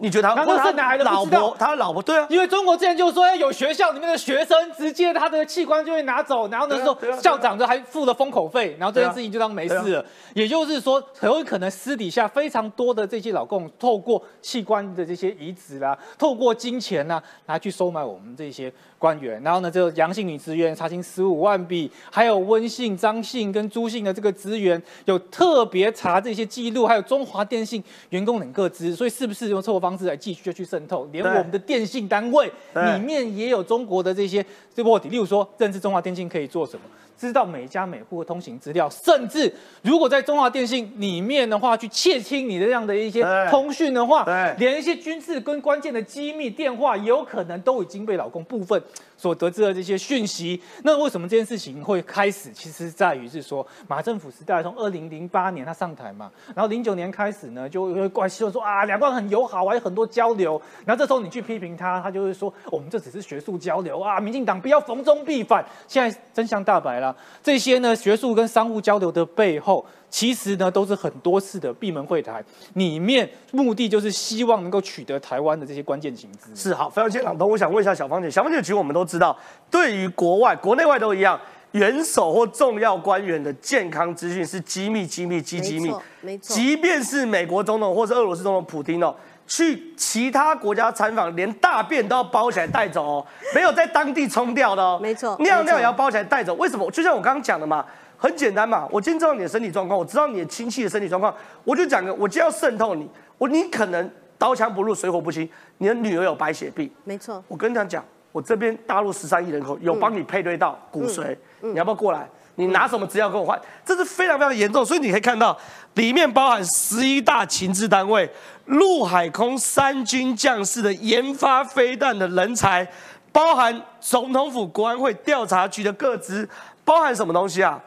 [0.00, 0.44] 你觉得他？
[0.44, 1.04] 他是哪来的？
[1.04, 2.26] 老婆，他的老婆，对啊。
[2.30, 10.04] 因为中国之前就说，有学校里面的学生直接他的器官就会拿走，然后那时候校长就还付了封口费，然后这件事情就当没事了。
[10.34, 19.42] 也就是说，很有可能私底下非常多的这些老公，透过器官的这些移植啦，透过金钱呐，拿去收买我们这些官员。
[19.42, 31.08] 然后呢，这个杨姓女职员查清十五万笔，还有温姓、张姓跟朱姓的这个职员，有特别查这些记录，还有中华电信员工等各资，所以是不是用错误方式来继续就去渗透？
[31.12, 36.82] 连我们的电信单位里面也有中国的这些这卧底，例如说认识中华电信可以做什么，
[37.16, 39.50] 知道每家每户的通行资料，甚至
[39.82, 44.26] 如果在中华电信里面的话，去窃听你的这样的一些通讯的话，
[44.58, 48.80] 连一些军事跟关键的机密电话，有可能都已经被老公部分
[49.18, 50.58] 所得知的这些讯息。
[50.84, 52.50] 那为什么这件事情会开始？
[52.52, 60.58] 其实在于是说，马政府时代从二零零八年他上台嘛，然后零九年开始呢，就会怪希望说啊，两岸很友好啊，有很多交流。
[60.86, 65.62] 然后这时候你去批评他，他就会说，我们这只是学术交流啊，民进党不要逢中必反。
[65.88, 69.84] 现在真相大白了，这些呢，学术跟商务交流的背后。
[70.10, 72.42] 其实呢，都是很多次的闭门会谈，
[72.74, 76.50] 里面目的就是希望能够取得台湾的这些关键情资。
[76.56, 77.48] 是好，非常谢谢朗东。
[77.50, 79.36] 我想问一下小芳姐，小芳姐，其实我们都知道，
[79.70, 81.38] 对于国外、国内外都一样，
[81.72, 85.92] 元首或重要官员的健康资讯是机密、机密、机机密。
[86.22, 86.54] 没错。
[86.54, 89.14] 即便是美国总统或是俄罗斯总统普京哦，
[89.46, 94.98] 去其他国家参访，连大便都要包起来带走哦，没有在当地冲掉的哦。
[95.02, 95.36] 没错。
[95.40, 96.90] 尿尿也要包起来带走，为什么？
[96.90, 97.84] 就像我刚刚讲的嘛。
[98.18, 103.08] 很简单嘛，我今天知道你的身体状况，我知道你的亲戚的身体状况，我就讲个，我就要渗透你，
[103.38, 105.48] 我你可能刀枪不入，水火不侵，
[105.78, 112.28] 你的女儿有白血病，没错，我跟你讲讲，我这边大陆十三亿人口有帮你配对到骨髓，你要不要过来？
[112.56, 113.56] 你拿什么资料跟我换？
[113.84, 115.56] 这是非常非常严重，所以你可以看到
[115.94, 118.28] 里面包含十一大情治单位、
[118.64, 122.84] 陆海空三军将士的研发飞弹的人才，
[123.30, 126.48] 包含总统府国安会调查局的各资，
[126.84, 127.80] 包含什么东西啊？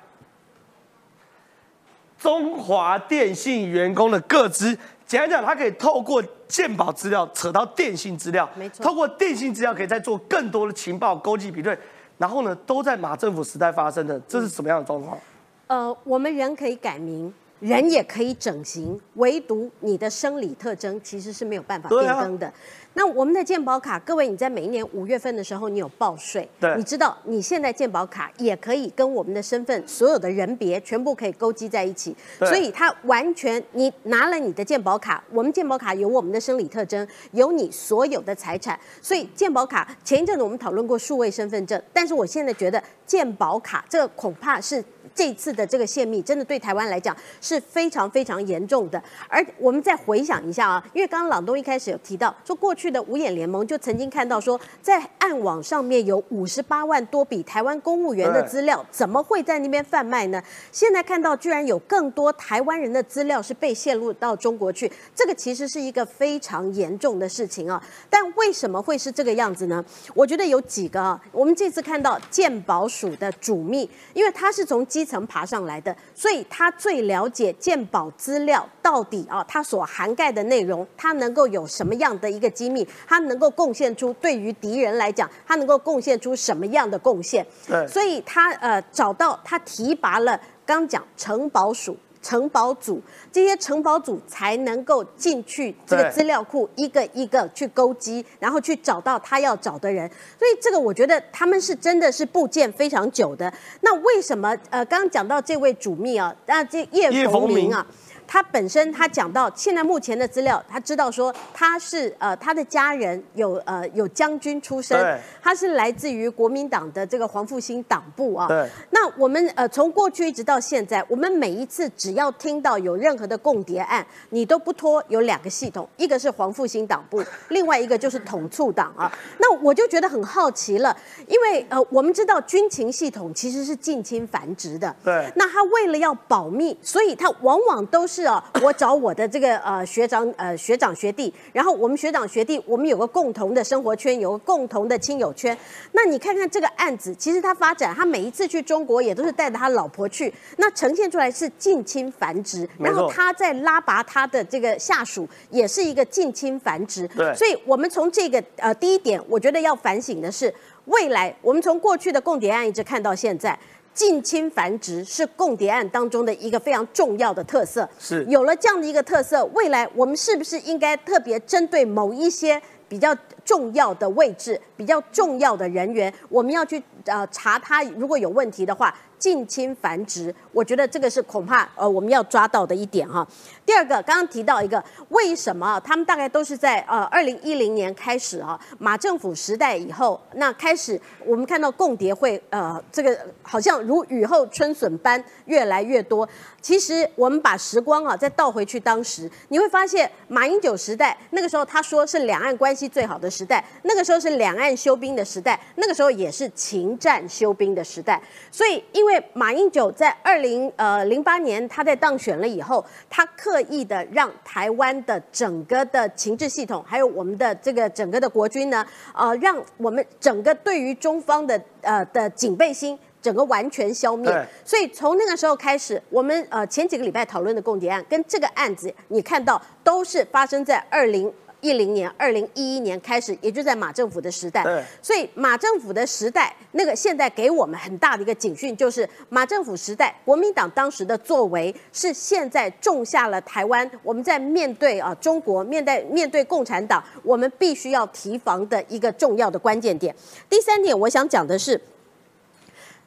[2.22, 8.86] 中华电信员工的个资，简单讲，他可以透过鉴宝资料扯到电信资料，没错。
[8.86, 11.76] 透过电信资料可以再做更多的情报勾稽比对，
[12.20, 15.18] 然后呢，都在马政府时代发生的，这是什么样的状况？
[15.66, 22.54] 呃，我们人可以改名，人也可以整形，唯独你的生理特征其实是没有办法变更的。
[22.94, 44.84] 那我们的健保卡，各位你在每一年五月份的时候，你有报税，对，你知道你现在健保卡也可以跟我们的身份所有的人别全部可以勾稽在一起，所以它完全你拿了你的健保卡，我们健保卡有我们的生理特征，有你所有的财产，所以健保卡前一阵子我们讨论过数位身份证，但是我现在觉得健保卡这个恐怕是。
[45.14, 49.04] 这次的这个泄密，真的对台湾来讲是非常非常严重的。
[49.28, 60.42] 而我们再回想一下啊，因为刚刚朗东一开始有提到，说过去的五眼联盟就曾经看到说，在暗网上面有五十八万多笔台湾公务员的资料，怎么会在那边贩卖呢？
[60.72, 67.84] 现在看到居然有更多台湾人的资料是被泄露到中国去，这个其实是一个非常严重的事情啊。
[68.10, 69.84] 但为什么会是这个样子呢？
[70.14, 87.46] 我觉得有几个啊，我们这次看到鉴宝署的主秘，因为他是从基层爬上来的，所以他最了解鉴宝资料到底啊，它所涵盖的内容，它能够有什么样的一个机密，它能够贡献出对于敌人来讲，他能够贡献出什么样的贡献？
[87.68, 91.98] 对，所以他呃找到他提拔了，刚讲城堡署。
[92.24, 93.02] 城堡组
[93.32, 100.08] 这些城堡组才能够进去这个资料库，一个一个去勾机，然后去找到他要找的人。
[100.38, 103.52] 所以这个我觉得他们是真的是部件非常久的。
[103.80, 107.84] 那为什么呃刚刚讲到这位主秘啊，那这叶逢明啊？
[108.32, 114.98] 他本身，他讲到现在目前的资料，他知道说他是呃他的家人有呃有将军出身，
[115.42, 118.48] 他是来自于国民党的这个黄复兴党部啊。
[118.48, 118.70] 对。
[118.92, 129.12] 那我们呃从过去一直到现在，我们每一次只要听到有任何的共谍案，你都不脱有两个系统，一个是黄复兴党部， 另外一个就是统促党啊。
[129.40, 130.96] 那我就觉得很好奇了，
[131.28, 134.96] 因为呃我们知道军情系统其实是近亲繁殖的。
[135.04, 135.30] 对。
[135.36, 138.21] 那他为了要保密，所以他往往都是。
[138.22, 145.58] 是啊，我找我的这个呃学长呃学长学弟，然后我们学长学弟，我们有个共同的生活圈，有个共同的亲友圈。
[145.94, 157.08] 那你看看这个案子，其实他发展，他每一次去中国也都是带着他老婆去，那呈现出来是近亲繁殖，然后他在拉拔他的这个下属，也是一个近亲繁殖。
[157.08, 160.54] 对，所以我们从这个呃第一点，我觉得要反省的是，
[160.86, 163.58] 未来我们从过去的共谍案一直看到现在。
[164.02, 167.88] 近亲繁殖是共谍案当中的一个非常重要的特色。
[167.99, 178.91] 是有了这样的一个特色，未来我们是不是应该特别针对某一些比较重要的位置、比较重要的人员，我们要去呃查他如果有问题的话？
[179.22, 183.26] 近亲繁殖，我觉得这个是恐怕呃我们要抓到的一点哈。
[183.66, 196.28] 第二个，刚刚提到一个，为什么他们大概都是在呃二零一零年开始啊，马政府时代以后，那开始我们看到共谍会呃这个好像如雨后春笋般越来越多。
[196.62, 202.82] 其实我们把时光啊再倒回去当时，你会发现马英九时代那个时候他说是两岸关系。
[202.92, 208.22] 最好的时代，那个时候是两岸休兵的时代，那个时候也是情战休兵的时代。
[208.52, 218.86] 所以，因为马英九在二零呃零八年他在当选了以后，他刻意的让台湾的整个的情治系统，还有我们的这个整个的国军呢，
[219.16, 222.97] 呃，让我们整个对于中方的呃的警备心。
[223.22, 224.32] 整个完全消灭，
[224.66, 231.32] 所以从那个时候开始，我们呃前几个礼拜讨论的共谍案跟这个案子，你看到都是发生在二零
[231.62, 234.64] 一零年、二零一一年开始，也就在马政府的时代。
[235.01, 250.14] 所以马政府的时代，那个现在给我们很大的一个警讯，就是马政府时代，国民党当时的作为是现在种下了台湾我们在面对啊中国面对面对共产党，我们必须要提防的一个重要的关键点。
[250.49, 251.80] 第三点，我想讲的是。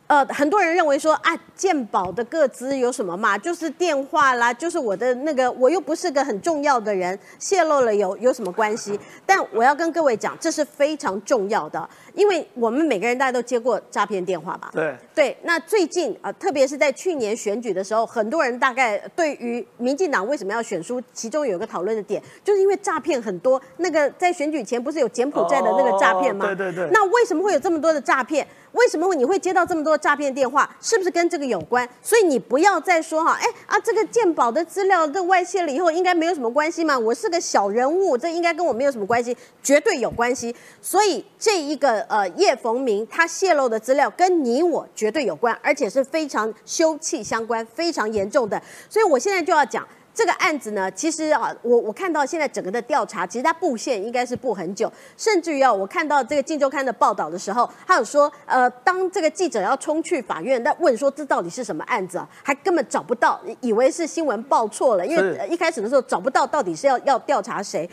[0.06, 3.38] 呃，很多人认为说啊，鉴宝的个资有什么嘛？
[3.38, 9.00] 就是电话啦，就是我的那个，我又不是个很重要的人，泄露了有有什么关系？
[9.24, 14.70] 但我要跟各位讲，这是非常重要的，因为我们每个人大家都接过诈骗电话吧？
[14.74, 15.36] 对对。
[15.44, 23.60] 那最近啊，特别是在去年选举的时候，很多人大概对于民进党为什么要选书，其中有一个讨论的点，就是因为诈骗很多。
[23.78, 26.44] 那个在选举前不是有柬埔寨的那个诈骗吗？
[26.44, 26.90] 对对对。
[26.92, 28.46] 那为什么会有这么多的诈骗？
[28.72, 30.68] 为什么你会接到这么多诈骗电话？
[30.80, 31.88] 是不是跟这个有关？
[32.02, 36.98] 所以你不要再说哈，哎啊，这个鉴宝的资料这外泄了以后，应该没有什么关系嘛？
[36.98, 40.54] 我是个小人物，这应该跟我没有什么关系，绝对有关系。
[40.80, 48.60] 所以这一个呃叶逢明他泄露的资料跟你我绝对有关，而且是非常休戚相关、非常严重的。
[48.88, 49.86] 所以我现在就要讲。
[50.14, 67.90] 这个案子呢，其实啊，我我看到现在整个的调查，其实它布线应该是布很久，甚至于啊，我看到这个《镜周刊》的报道的时候，他有说，呃，当这个记者要冲去法院，那问说这到底是什么案子啊，还根本找不到，以为是新闻报错了，因为一开始的时候找不到到底是要要调查谁。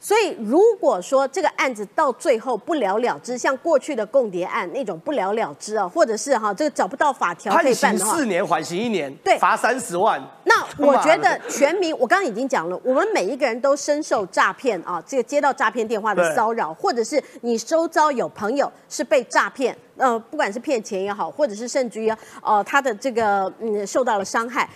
[0.00, 10.22] 所以，如果说这个案子到最后不了了之，像过去的共谍案那种不了了之啊，或者是哈这个找不到法条可以判刑四年，缓刑一年，对，罚三十万。
[10.44, 22.08] 那我觉得 全民，我刚刚已经讲了，我们每一个人都深受诈骗啊，这个接到诈骗电话的骚扰，或者是你周遭有朋友是被诈骗，呃，不管是骗钱也好，或者是甚至于
[22.40, 24.68] 呃他的这个嗯受到了伤害。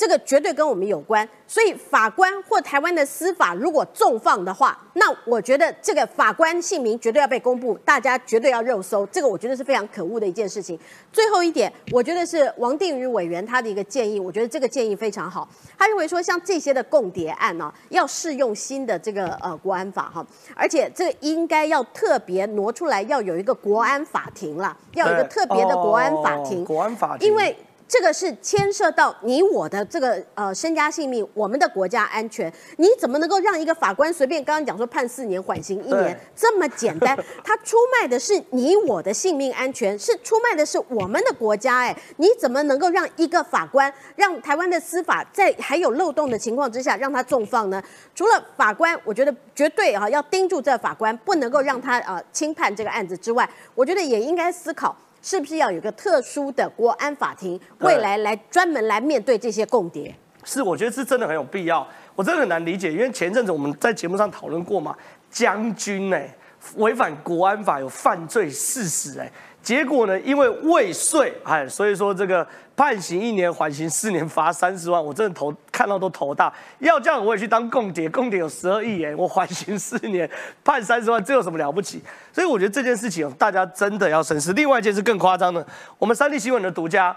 [0.00, 9.04] 这个绝对跟我们有关，所以法官或台湾的司法如果重放的话，那我觉得这个法官姓名绝对要被公布，大家绝对要热搜。
[9.08, 10.80] 这个我觉得是非常可恶的一件事情。
[11.12, 15.46] 最后一点，我觉得是王定宇委员他的一个建议，我觉得这个建议非常好。
[15.76, 27.54] 他认为说，像这些的共谍案呢，要适用新的这个呃国安法哈，而且这个应该要特别挪出来，要有一个国安法庭啦，要有一个特别的国安法庭，国安法庭，因为。
[27.90, 37.18] 这个是牵涉到你我的这个呃身家性命，我们的国家安全，你怎么能够让一个法官随便刚刚讲说判四年缓刑一年这么简单？
[37.42, 47.82] 他出卖的是你我的性命安全，是出卖的是我们的国家哎，你怎么能够让一个法官让台湾的司法在还有漏洞的情况之下让他重放呢？
[48.14, 54.96] 除了法官，我觉得绝对啊要盯住这法官，不能够让他呃轻判这个案子之外，我觉得也应该思考。
[55.22, 60.14] 是不是要有个特殊的国安法庭，未来来专门来面对这些共谍？
[60.44, 61.86] 是，我觉得是真的很有必要。
[62.14, 64.96] 我真的很难理解，因为前阵子我们在节目上讨论过嘛，
[65.30, 66.34] 将军哎
[66.76, 69.30] 违反国安法有犯罪事实哎。
[69.62, 70.18] 结果呢？
[70.20, 76.50] 因为未遂，哎，所以说这个判刑一年，缓刑四年，罚三十万，我真的头看到都头大。
[76.78, 80.28] 要这样，我也去当共谍，共谍有十二亿元，我缓刑四年，
[80.64, 82.02] 判三十万，这有什么了不起？
[82.32, 84.54] 所以我觉得这件事情，大家真的要深思。
[84.54, 85.64] 另外一件事更夸张的，
[85.98, 87.14] 我们三立新闻的独家，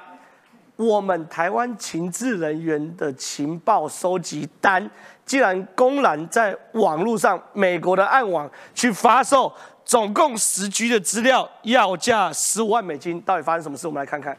[0.76, 4.88] 我们台湾情治人员的情报收集单，
[5.26, 9.52] 竟然公然在网络上，美国的暗网去发售。
[9.86, 13.88] 总共十 G 的资料，要价十五万美金，到底发生什么事？
[13.88, 14.38] 我们来看看。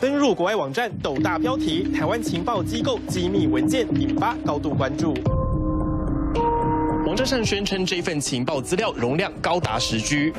[0.00, 5.14] 登入国外网站，斗大标题：台湾情报机构机密文件引发高度关注。
[7.06, 10.32] 网站上宣称，这份情报资料容量高达十 G。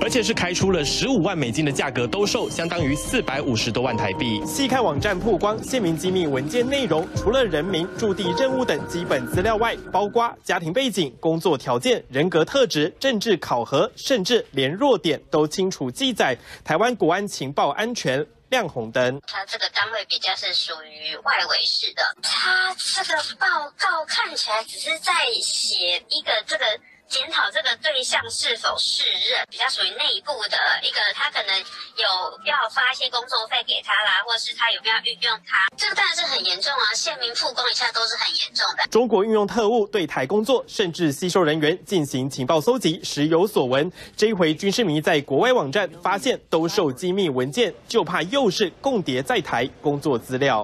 [0.00, 4.40] 而且是开出了十五万美金的价格兜售，相当于四百五十多万台币。
[4.46, 16.38] 细看网站曝光限名机密文件内容，除了人名、驻地任务等基本资料外，包括家庭背景、工作条件、人格特质、政治考核，甚至连弱点都清楚记载。
[16.64, 19.20] 台湾国安情报安全亮红灯。
[19.26, 26.64] 它这个单位比较是属于外围式的，它这个报告看起来只是在写一个这个。
[27.08, 32.04] 检讨这个对象是否适任，比较属于内部的一个，他可能有
[32.44, 38.84] 要发一些工作费给他啦，或者是他有没有运用他，这个当然是很严重啊，县民复工一下都是很严重的。
[38.90, 43.90] 中国运用特务对台工作，甚至吸收人员进行情报搜集，时有所闻。
[44.16, 50.62] 这一回军事迷在国外网站发现兜售机密文件，就怕又是共谍在台工作资料。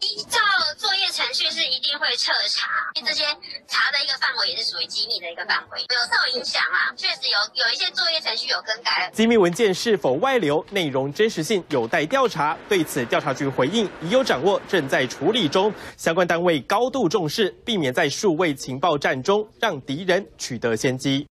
[1.12, 3.24] 程序是一定会彻查，因为这些
[3.68, 6.22] 查的一个范围也是属于机密的一个范围，有受。
[6.32, 9.10] 影响啊，确实有有一些作业程序有更改。
[9.12, 12.56] 机密文件是否外流，内容真实性有待调查。
[12.70, 15.70] 对此，调查局回应已有掌握，正在处理中。
[15.98, 21.26] 相关单位高度重视，避免在数位情报战中让敌人取得先机。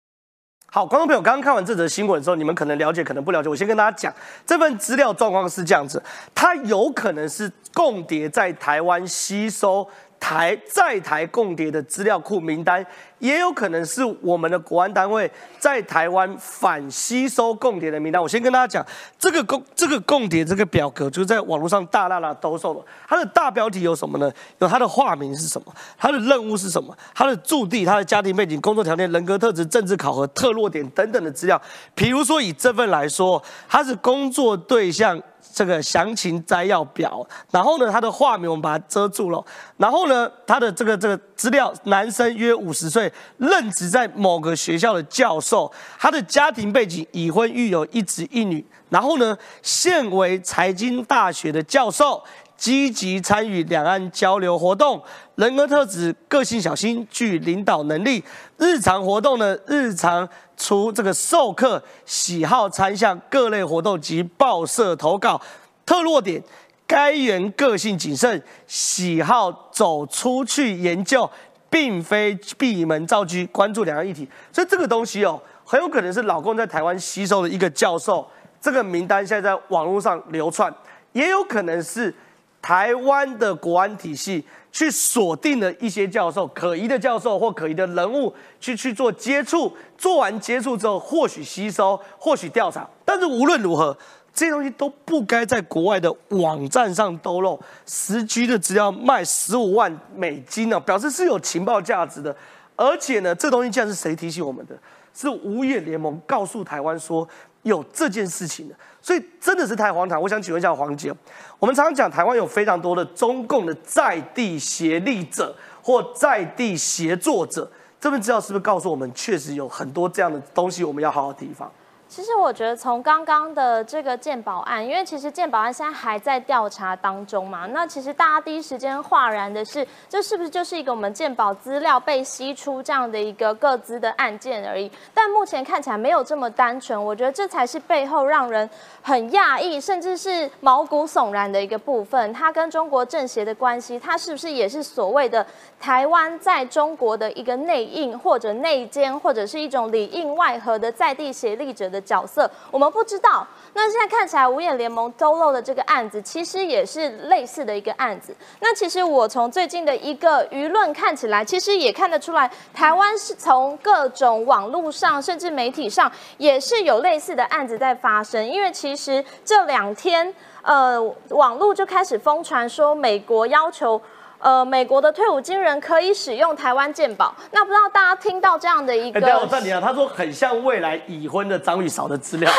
[0.70, 3.48] 好，观众朋友，刚刚看完这则新闻的时候，你们可能了解，可能不了解。
[3.48, 4.14] 我先跟大家讲，
[4.46, 6.02] 这份资料状况是这样子，
[6.34, 9.88] 它有可能是共谍在台湾吸收。
[10.20, 12.84] 台在台共谍的资料库名单，
[13.18, 18.20] 也有可能是我们的国安单位在台湾反吸收共谍的名单。
[18.20, 18.86] 我先跟大家讲，
[19.18, 22.84] 这个共这个共谍这个表格，就是在网络上大大大兜售了。
[23.08, 24.30] 它的大标题有什么呢？
[24.58, 25.74] 有它的化名是什么？
[25.96, 26.96] 它的任务是什么？
[27.14, 31.60] 它的驻地、它的家庭背景、工作条件、人格特质、政治考核、特弱点等等的资料。
[31.94, 35.20] 比如说以这份来说，它是工作对象。
[35.58, 39.44] 这个详情摘要表，然后呢，他的画面我们把它遮住了，
[39.76, 52.22] 然后呢，他的这个这个资料，男生约五十岁，任职在某个学校的教授，他的家庭背景已婚育有一子一女，然后呢，现为财经大学的教授，
[52.56, 55.02] 积极参与两岸交流活动，
[55.36, 58.24] 人格特质个性小心，具领导能力，
[58.56, 60.28] 日常活动呢，日常。
[60.60, 65.40] 除这个授课喜好参向各类活动及报社投稿，
[65.86, 66.42] 特弱点，
[66.84, 71.30] 该员个性谨慎，喜好走出去研究，
[71.70, 74.28] 并非闭门造车，关注两岸议题。
[74.52, 78.28] 所以这个东西哦，很有可能是老公在台湾吸收的一个教授，
[78.60, 80.72] 这个名单现在在网络上流窜，
[81.12, 82.14] 也有可能是
[82.60, 84.44] 台湾的国安体系。
[84.70, 92.86] 去锁定了一些教授可疑的教授或可疑的人物，去去做接触，做完接触之后，或许吸收，或许调查。
[93.02, 93.96] 但是无论如何，
[94.32, 97.58] 这些东西都不该在国外的网站上兜露。
[97.86, 102.36] 十 G 的资料卖十五万美金呢，表示是有情报价值的。
[102.76, 104.78] 而且呢，这东西竟然是谁提醒我们的？
[105.14, 107.26] 是五眼联盟告诉台湾说
[107.62, 108.74] 有这件事情的。
[109.00, 110.20] 所以真的是太荒唐。
[110.20, 111.14] 我想请问一下黄杰，
[111.58, 121.70] 我们常常讲台湾有非常多的中共的在地协力者或在地协作者，这份资料是不是告诉我们，确实有很多这样的东西，我们要好好提防？
[122.08, 134.90] 其实我觉得从刚刚的这个鉴宝案，因为其实鉴宝案现在还在调查当中嘛，那其实大家第一时间哗然的是，这是不是就是一个我们鉴宝资料被析出这样的一个各资的案件而已？
[135.12, 138.68] 但目前看起来没有这么单纯，我觉得这才是背后让人
[139.02, 142.32] 很讶异，甚至是毛骨悚然的一个部分。
[142.32, 145.46] 它跟中国政协的关系，它是不是也是所谓的
[145.78, 151.97] 台湾在中国的一个内应或者内奸，或者是一种里应外合的在地协力者的？
[152.00, 153.46] 角色我们不知道。
[153.74, 158.34] 那现在看起来，五眼联盟兜漏的这个案子，其实也是类似的一个案子。
[158.60, 168.44] 那其实我从最近的一个舆论看起来，其实也看得出来，台湾是从各种网络上，甚至媒体上，也是有类似的案子在发生。
[168.44, 174.00] 因为其实这两天，呃，网络就开始疯传说，美国要求。
[174.40, 179.20] 呃，美国的退伍军人可以使用台湾健保，那不知道大家听到这样的一个？
[179.20, 182.50] 等下我暂停啊，他说很像未来已婚的张玉嫂的资料。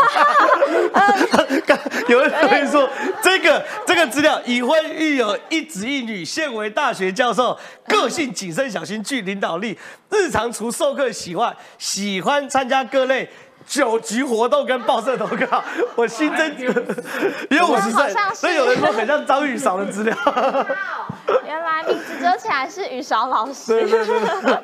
[2.07, 2.89] 有人可以说
[3.21, 7.57] 这个这个资料，已婚育有一子一女，现为大学教授，
[7.87, 9.77] 个性谨慎小心，具领导力，
[10.09, 13.29] 日常除授课喜欢喜欢参加各类。
[13.69, 15.63] 酒局活动跟报社投稿，
[15.95, 20.17] 我新增因为五十岁，所以有人说很像张雨韶的资料。
[21.45, 23.71] 原来名字遮起来是雨韶老师。
[23.71, 24.57] 对对对。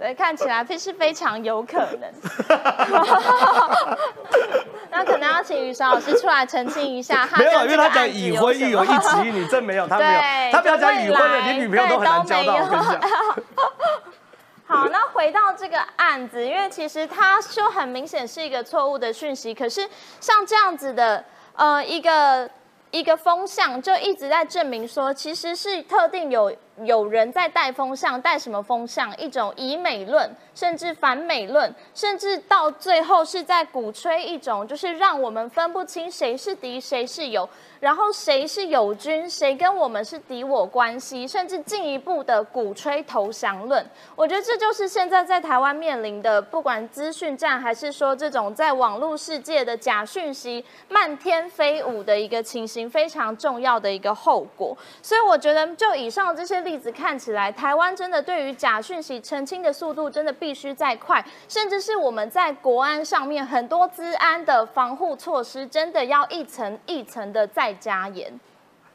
[0.00, 2.10] 对，看起来是非常有可能。
[4.90, 7.28] 那可能要请雨韶老师出来澄清一下。
[7.36, 12.54] 没有，因为他讲已婚育有一子一女，这没有，他没有，他不要讲已婚的，连女朋友都很难交到。
[12.54, 13.00] 我跟你讲。
[14.66, 19.52] 好，那回到这个案子，因为其实它就很明显是一个错误的讯息。
[19.54, 19.86] 可是
[20.20, 21.22] 像这样子的，
[21.54, 22.48] 呃，一个
[22.90, 26.50] 一个风向，就一直在证明说，其实是特定有
[26.82, 29.16] 有人在带风向，带什么风向？
[29.16, 37.48] 一种以美论，甚至反美论，甚至到最后是在鼓吹一种，就是让我们分不清谁是敌，谁是友。
[37.80, 43.84] 然后谁是友军，谁跟我们是敌我关系，甚至进一步的鼓吹投降论。
[44.16, 54.74] 我觉得这就是现在在台湾面临的，不管资讯战还是说这种在网络世界的假讯息漫天飞舞的一个情形，非常重要的一个后果。
[55.02, 67.72] 所以我觉得，就以上这些例子看起来，台湾真的对于假讯息澄清的速度真的必须再快，甚至是我们在国安上面很多治安的防护措施，真的要一层一层的再。
[67.84, 68.32] 加严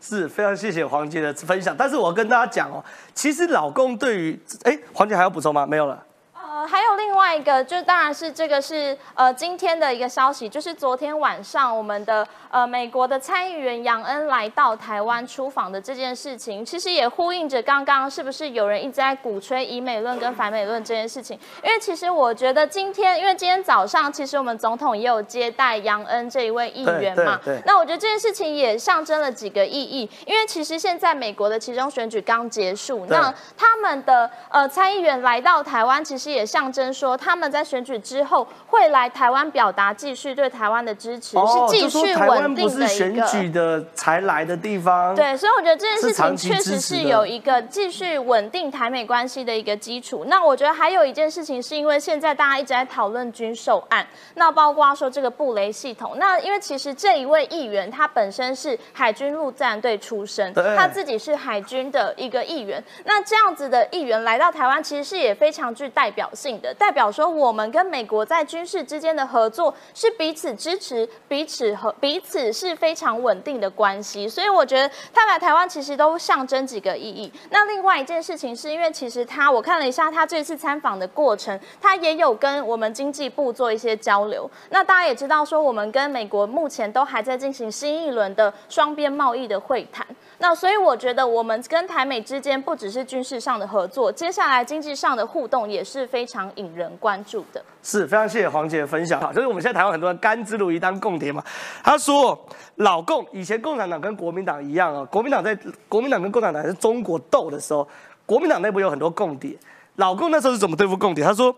[0.02, 5.64] 是非常谢谢黄姐的分享，但是我跟大家讲哦，其实老公对于哎，黄姐还要补充吗？
[5.64, 6.04] 没有了。
[6.52, 21.40] 呃，还有另外一个，就当然是这个是呃今天的一个消息，就是昨天晚上我们的呃美国的参议员杨恩来到台湾出访的这件事情，其实也呼应着刚刚是不是有人一直在鼓吹以美论跟反美论这件事情？
[21.64, 36.39] 因为其实我觉得今天，因为今天早上其实我们总统也有接待杨恩这一位议员嘛，那我觉得这件事情也象征了几个意义，因为其实现在美国的其中选举刚结束，那他们的呃参议员来到台湾，其实也。
[36.40, 42.88] 也象征说，他们在选举之后会来台湾表达继续对台湾的支持，是继续稳定的一个。
[42.88, 45.14] 选举的才来的地方。
[45.14, 50.26] 对，所以我觉得这件事情确实是有一个继续稳定台美关系的一个基础。
[50.28, 56.14] 那我觉得还有一件事情，是因为现在大家一直在讨论军售案，那包括说这个布雷系统。
[56.18, 62.82] 那因为其实这一位议员他本身是海军陆战队出身，他自己是海军的一个议员。
[63.04, 66.29] 那这样子的议员来到台湾，其实是也非常具代表。
[66.34, 74.28] 性的代表说，我们跟美国在军事之间的合作是彼此支持、彼此和彼此是非常稳定的关系。
[74.28, 77.32] 所以我觉得他来台湾其实都象征几个意义。
[77.50, 84.50] 那另外一件事情是因为其实他我看了一下他这次参访的过程，他也有跟我们经济部做一些交流。
[84.70, 90.06] 那大家也知道说，我们跟美国目前都还在进行新一轮的双边贸易的会谈。
[90.42, 97.62] 那所以我觉得我们跟台美之间不只是军事上的合作，接下来经济上的互动也是非常引人关注的。
[97.84, 101.44] 是非常谢谢黄姐分享哈，就是我们现在台湾很多人甘之如饴当共谍嘛。
[101.84, 102.40] 他说
[102.76, 105.54] 老共以前共产党跟国民党一样啊，国民党在
[105.90, 107.86] 国民党跟共产党是中国斗的时候，
[108.26, 109.58] 国民党内部有很多共谍。
[109.98, 111.22] 老共那时候是怎么对付共谍？
[111.22, 111.54] 他说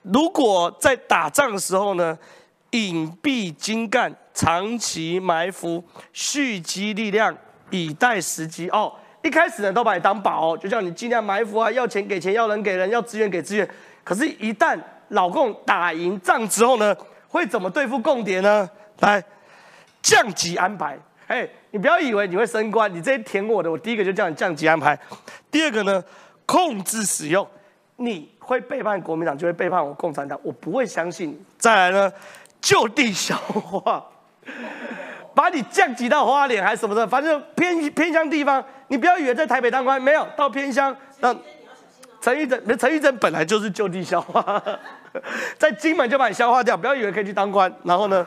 [0.00, 2.18] 如果在打仗的时候呢，
[2.70, 7.36] 隐蔽精干，长期埋伏，蓄积力量。
[7.72, 8.92] 以待时机哦，
[9.22, 13.68] 一开始呢都把你当宝，就叫你尽量埋伏啊，要钱给钱，要人给人，要资源给资源。
[14.04, 16.96] 可是，一旦老共打赢仗之后呢，
[17.28, 18.68] 会怎么对付共谍呢？
[19.00, 19.22] 来，
[20.02, 20.98] 降级安排。
[21.28, 24.98] 哎，你不要以为你会升官，你这些填我的，我第一个就叫你降级安排。
[25.50, 26.04] 第二个呢，
[26.44, 27.46] 控制使用，
[27.96, 31.40] 你会背叛国民党，就会背叛我共产党，我不会相信你。
[31.56, 32.12] 再来呢，
[32.60, 34.04] 就地消化。
[35.34, 40.94] 把你降级到花莲还是什么的，反正偏偏乡地方，你不要以为在台北当官没有到偏乡。
[41.20, 41.34] 那
[42.20, 44.62] 陈玉珍，陈玉珍本来就是就地消化，
[45.58, 47.72] 在金门就把你消化掉，不要以为可以去当官。
[47.82, 48.26] 然后呢，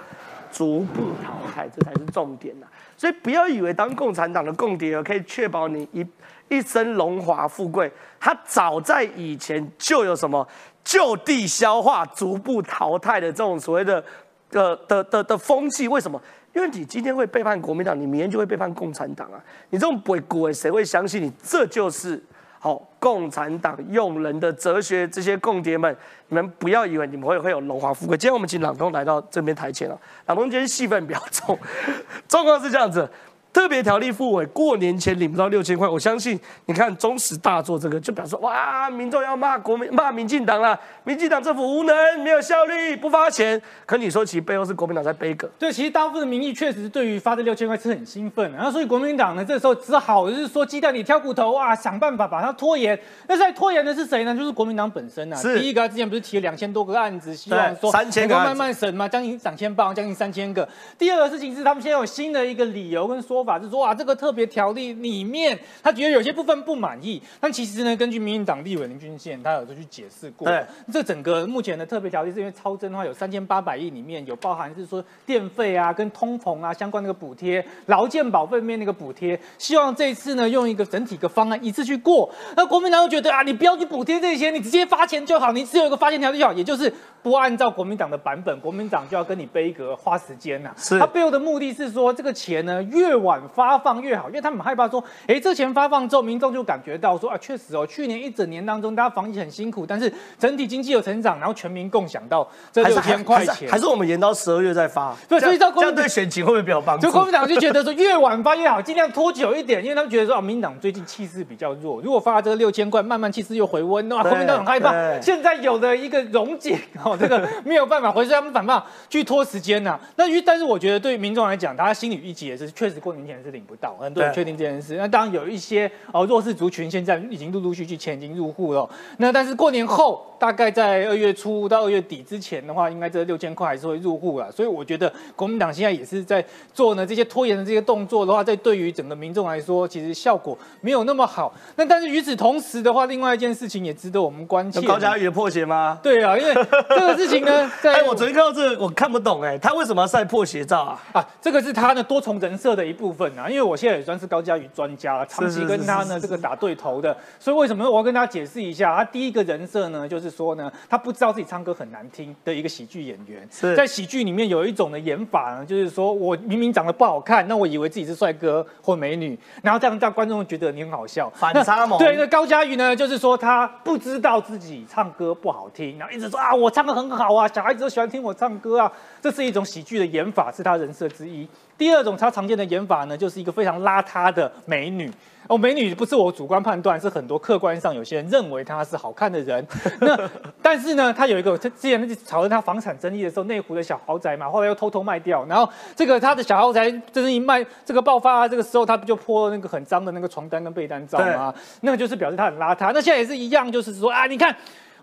[0.51, 2.67] 逐步淘汰，这才是重点呐。
[2.97, 6.05] 所以不要以为当共产党的共谍可以确保你一
[6.47, 10.47] 一生荣华富贵，他早在以前就有什么
[10.83, 14.03] 就地消化、逐步淘汰的这种所谓的
[14.49, 15.87] 的的的的风气。
[15.87, 16.21] 为什么？
[16.55, 19.43] 因为你今天会背叛国民党，你明天就会背叛共产党啊！
[19.71, 21.29] 你这种鬼鬼，谁会相信你？
[21.43, 22.23] 这就是
[22.59, 25.05] 好共产党用人的哲学。
[25.05, 25.93] 这些共谍们，
[26.29, 28.17] 你们不要以为你们会会有荣华富贵。
[28.17, 31.59] 今天我们请朗东来到这边台前了，朗东今天戏份比较重，
[32.29, 33.07] 状况是这样子。
[33.55, 43.59] 特别条例复委过年前领不到六千块，我相信你看中时大做这个，就表示哇，民众要骂国民骂民进党了，民进党政府无能，没有效率，不发钱。
[43.85, 45.49] 可你说其实背后是国民党在背个？
[45.57, 52.99] 对，其实大部分的民意确实对于发这六千块是很兴奋，然后所以国民党呢这时候只好就是说鸡蛋里挑骨头啊，想办法把它拖延。
[53.25, 54.35] 那在拖延的是谁呢？
[54.35, 55.35] 就是国民党本身啊。
[55.37, 55.57] 是。
[55.57, 60.67] 第一个之前不是提了两千多个案子，希望说三千个慢慢审嘛，将近两千八，将近三千个。
[60.97, 64.15] 第二个事情是他们现在有新的一个理由跟说法，就是说啊这个。
[64.15, 70.49] 特别条例里面，他觉得有些部分不满意，但其实呢，根据民进党立委林俊宪，他有去解释过，
[70.91, 82.33] 这整个目前的特别条例是因为超增的话，有三千八百亿里面有包含是说电费啊、跟通膨啊相关那个补贴、劳健保费面那个补贴，希望这一次呢用一个整体个方案一次去过。
[82.55, 86.91] 那国民党又觉得啊，你不要去补贴这些，你直接发钱就好，你只有一个发钱条例就好，也就是
[87.25, 90.69] 不按照国民党的版本，国民党就要跟你背格花时间呐。
[90.77, 105.15] 是他背后的目的是说，这个钱呢越晚发放越好，因为他们害怕说，哎，这钱发放之后，民众就感觉到说啊，确实哦，去年一整年当中大家防疫很辛苦，但是整体经济有成长，然后全民共享到这六千块钱，还是我们延到十二月再发？
[105.27, 107.07] 对，所以这样对选情会不会比较帮助？
[107.07, 119.99] 就国民党就觉得说越晚发越好，尽量拖久一点，因为他们觉得说啊，民党最近气势比较弱，如果发了这个六千块，慢慢气势又回温，哇，国民党很害怕，现在有了一个溶解哦，这个没有办法回去，他们反办去拖时间呐。
[120.15, 124.95] 那于但是我觉得对民众来讲，大家心里预期也是，确实过年前是领不到，很多人确定这件事。
[124.95, 128.89] 那当然有一些哦弱势族群现在已经陆陆续续钱已经入户了。
[129.17, 134.51] 那但是过年后，大概在二月初到二月底之前的话，应该这六千块还是会入户了。
[134.51, 136.43] 所以我觉得国民党现在也是在
[136.73, 141.53] 做呢这些拖延的这些动作的话，在对于整个民众来说，其实效果没有那么好。
[141.75, 144.81] 那但是与此同时的话，另外一件事情也值得我们关切。
[144.81, 145.99] 高嘉瑜的破鞋吗？
[146.03, 146.53] 对啊，因为
[146.89, 150.99] 这个事情呢， 哎我昨天看到这个，我看不懂哎，他为什么要晒破鞋照啊？
[151.13, 153.49] 啊，这个是他呢多重人设的一部分啊。
[153.49, 158.95] 因为我现在也算是高嘉瑜专家，长期跟他呢这个打对头的，所以为什么我要跟大家解释一下？
[158.95, 163.47] 他第一个人设呢，就是说呢，他不知道自己唱歌很难听的一个喜剧演员。
[163.75, 171.31] 在喜剧里面有一种的演法呢，就是说我明明长得不好看，那我以为自己是帅哥或美女，然后这样让观众觉得你很好笑。
[171.35, 171.99] 反差萌。
[171.99, 178.91] 对，那高嘉瑜呢，就是说他不知道自己唱歌不好听，然后一直说啊，我唱歌很好啊，小孩子都喜欢听我唱歌啊，
[179.21, 181.47] 这是一种喜剧的演法，是他人设之一。
[181.77, 185.11] 第二种他常见的演法呢，就是一个非常邋遢的美女。
[185.47, 189.63] 哦，美女不是我主观判断，是很多客观上有些人认为她是好看的人。
[189.99, 190.17] 那
[190.59, 195.45] 但是呢，她有一个，她之前那讨论她房产争议的时候，内湖的小豪宅嘛，后来又偷偷卖掉。
[195.45, 201.53] 然后这个她的小豪宅就是一卖，这个爆发啊这个时候，她不就泼那个很脏的那个床单跟被单照吗？
[201.81, 202.91] 那个就是表示她很邋遢。
[202.91, 204.55] 那现在也是一样，就是说啊，你看。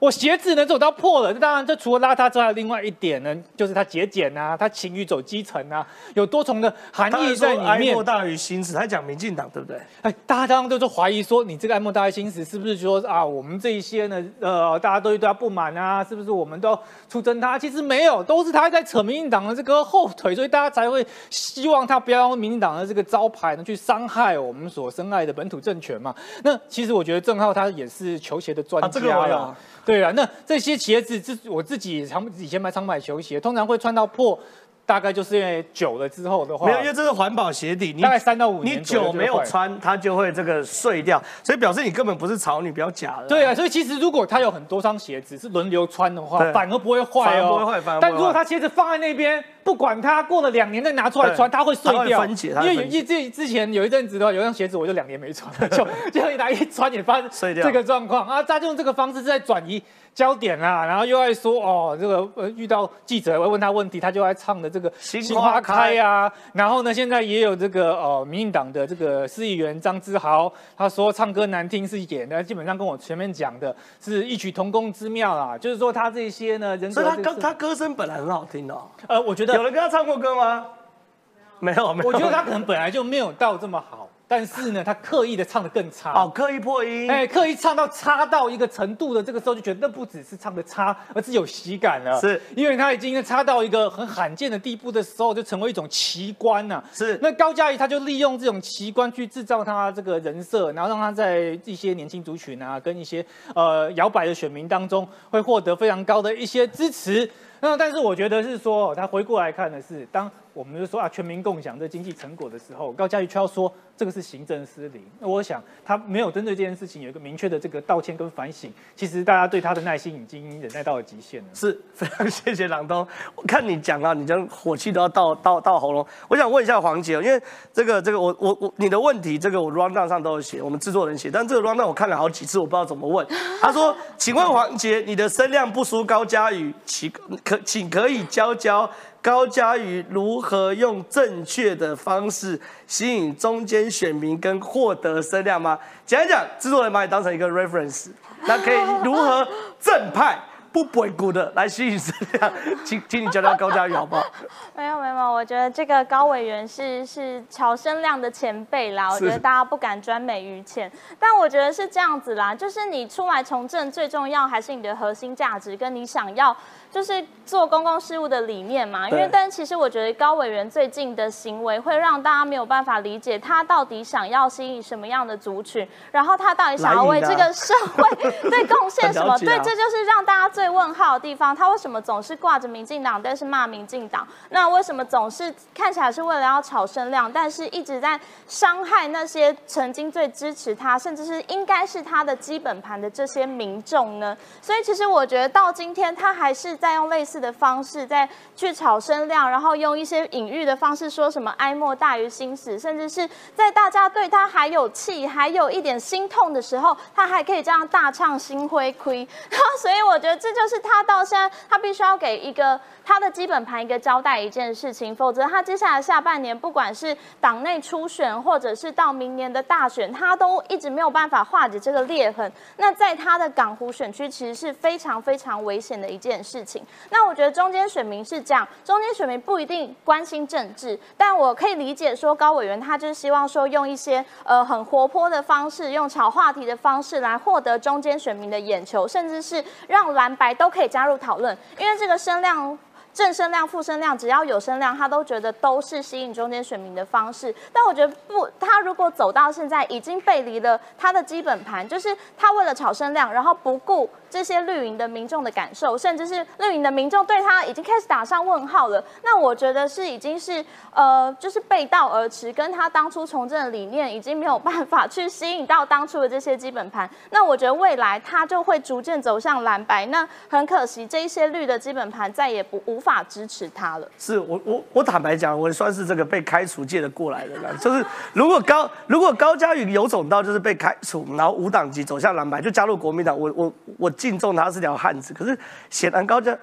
[0.02, 7.68] 我鞋子呢走到破了，当然这除了邋遢之外，另外一点呢，就是他节俭啊，他勤于走基层啊，有多重的含义在里面。
[7.68, 9.80] 爱莫大于心思，他讲民进党对不对？
[10.00, 17.56] 哎，大家刚刚都是怀疑说，你这个爱莫大于心思，是不是说啊，我们这一些呢，呃，大家都对他不满啊，是不是我们都要出征他？
[17.56, 26.12] 其实没有，都是他在扯民进党的这个后腿，所以大家才会希望他不要用民进党的这个招牌呢去伤害我们所深爱的本土政权嘛。
[26.42, 29.56] 那其实我觉得郑浩他也是球鞋的专家了。
[29.84, 34.38] 对啊，那这些鞋子自我自己常以前常买球鞋，通常会穿到破，
[34.84, 43.26] 大概就是因为久了之后的话，没有，因为这是环保鞋底，你大概三到五年，你久没有穿，它就会这个碎掉，所以表示你根本不是潮女，比较假的。
[43.26, 49.42] 对啊，所以其实如果它有很多双鞋子是轮流穿的话，反而不会坏哦，不会坏，但如果它鞋子放在那边。
[49.64, 52.26] 不管它过了两年再拿出来穿，它会碎掉。
[52.26, 58.42] 因为有一之之前有一阵子的话，有一双鞋子我就两年没穿了，就就一拿一穿也发 碎掉这个状况啊。
[58.42, 59.80] 他就用这个方式在转移
[60.14, 66.30] 焦点啦，然后又爱说哦，这个呃遇到记者会问他问题，他就爱唱的这个心花开啊。
[66.52, 75.56] 然后呢，现在也有这个哦，民进党的这个市议员张志豪，他说唱歌难听是演的，基本上跟我前面讲的是异曲同工之妙啦。
[75.56, 78.82] 就是说他这些呢，人所以他歌他歌声本来很好听哦。
[79.06, 79.54] 呃，我觉得。
[79.54, 80.66] 有人跟他唱过歌吗？
[81.58, 82.08] 没有，没有。
[82.08, 86.14] 我觉得他可能本来就没有到这么好，但是呢，他刻意的唱的更差。
[86.14, 87.10] 哦，刻意破音。
[87.10, 92.18] 哎，刻意唱到差到一个程度的这个时候，就觉得那不只是唱的差，而是有喜感了。
[92.18, 96.82] 是，因为他已经差到一个很罕见的地步的时候，就成为一种奇观呐。
[96.94, 97.18] 是。
[97.20, 103.22] 那高嘉瑜他就利用这种奇观去制造他这个人设，然后让他在一些年轻族群啊，跟一些
[103.54, 107.30] 呃摇摆的选民当中，会获得非常高的一些支持。
[107.60, 113.72] 那但是我觉得是说，他回过来看的是，当我们就说啊全民共享这经济成果的时候，高嘉瑜却要说。
[113.94, 118.72] 这个是行政失灵，那我想他没有针对这件事情有一个明确的这个道歉跟反省。
[118.96, 121.48] 其实大家对他的耐心已经忍耐到了极限了。
[121.54, 126.04] 是 非常谢谢朗东，我看你讲啊，你这火气都要到到到喉咙。
[126.26, 127.40] 我想问一下黄杰，因为
[127.72, 133.24] 这个这个我我我你的问题，这个我 round down 上都有写，我们制作人写，但这个 round down 我看了好几次，我不知道怎么问。
[133.60, 137.12] 他说，请问黄杰，你的声量不输高嘉宇，请
[137.44, 138.90] 可请可以教教。
[139.22, 145.78] 高嘉瑜如何用正确的方式吸引中间选民跟获得声量吗？
[146.04, 148.10] 讲一讲，制作人把你当成一个 reference，
[148.46, 149.46] 那可以如何
[149.80, 150.36] 正派？
[150.72, 152.50] 不背骨的来吸引声量，
[152.82, 154.24] 请请你教教高嘉瑜好不好？
[154.74, 166.56] 没有没有，我觉得这个高委员是是乔声亮的前辈啦，我觉得大家不敢专美于前，但我觉得是这样子啦，就是你出来从政最重要还是你的核心价值，跟你想要
[166.92, 169.10] 就是做公共事务的理念嘛。
[169.10, 178.08] 因为但其实我觉得高委员最近的行为会让大家没有办法理解他到底想要吸引什么样的族群，然后他到底想要为这个社会
[178.48, 179.36] 对贡献什么？
[179.38, 180.62] 对，这就是让大家最。
[180.62, 184.24] 最问号的地方，他为什么总是挂着民进党，但是骂民进党？
[184.50, 188.16] 那为什么总是看起来是为了要炒声量，但是一直在
[188.46, 194.36] 伤害那些曾经最支持他，甚至是应该是他的基本盘的这些民众呢？
[194.60, 209.18] 所以其实我觉得到今天，他还是再用类似的方式再去炒声量，然后用一些隐喻的方式说什么哀莫大于心死，甚至是在大家对他还有气，还有一点心痛的时候，他还可以这样大唱心灰灰。
[209.48, 212.80] 然后所以我觉得这就是他到现在，他必须要给一个。
[213.04, 222.50] 他的基本盘一个交代一件事情，否则他接下来下半年不管是党内初选，或者是到明年的大选，他都一直没有办法化解这个裂痕。
[222.76, 226.71] 那在他的港湖选区，其实是非常非常危险的一件事情。
[227.10, 242.78] 那我觉得中间选民是这样，中间选民不一定关心政治，但我可以理解说高委员他就是希望说用一些呃很活泼的方式，用炒话题的方式来获得中间选民的眼球，甚至是让蓝白都可以加入讨论，因为这个声量。
[243.14, 247.54] 正声量、负声量，只要有声量，他都觉得都是吸引中间选民的方式。
[247.72, 254.08] 但我觉得不，他如果走到现在已经背离了他的基本盘，就是他为了炒声量，然后不顾。
[254.30, 259.04] 这些绿营的民众的感受，甚至是绿营的民众对他已经开始打上问号了。
[259.22, 267.06] 那我觉得是已经是呃，就是背道而驰，跟他当初从政的理念已经没有办法去吸引到当初的这些基本盘。
[267.28, 270.06] 那我觉得未来他就会逐渐走向蓝白。
[270.06, 274.08] 那很可惜，这一些绿的基本盘再也不无法支持他了。
[274.16, 277.76] 是我我我坦白讲，我算是这个被开除界的过来人了。
[277.82, 284.10] 就是如果高如果高嘉宇有种到就是被开除，然后无党籍走向蓝白，就加入国民党，我我我。
[284.22, 285.58] 敬重他是条汉子，可是
[285.90, 286.56] 显然高价，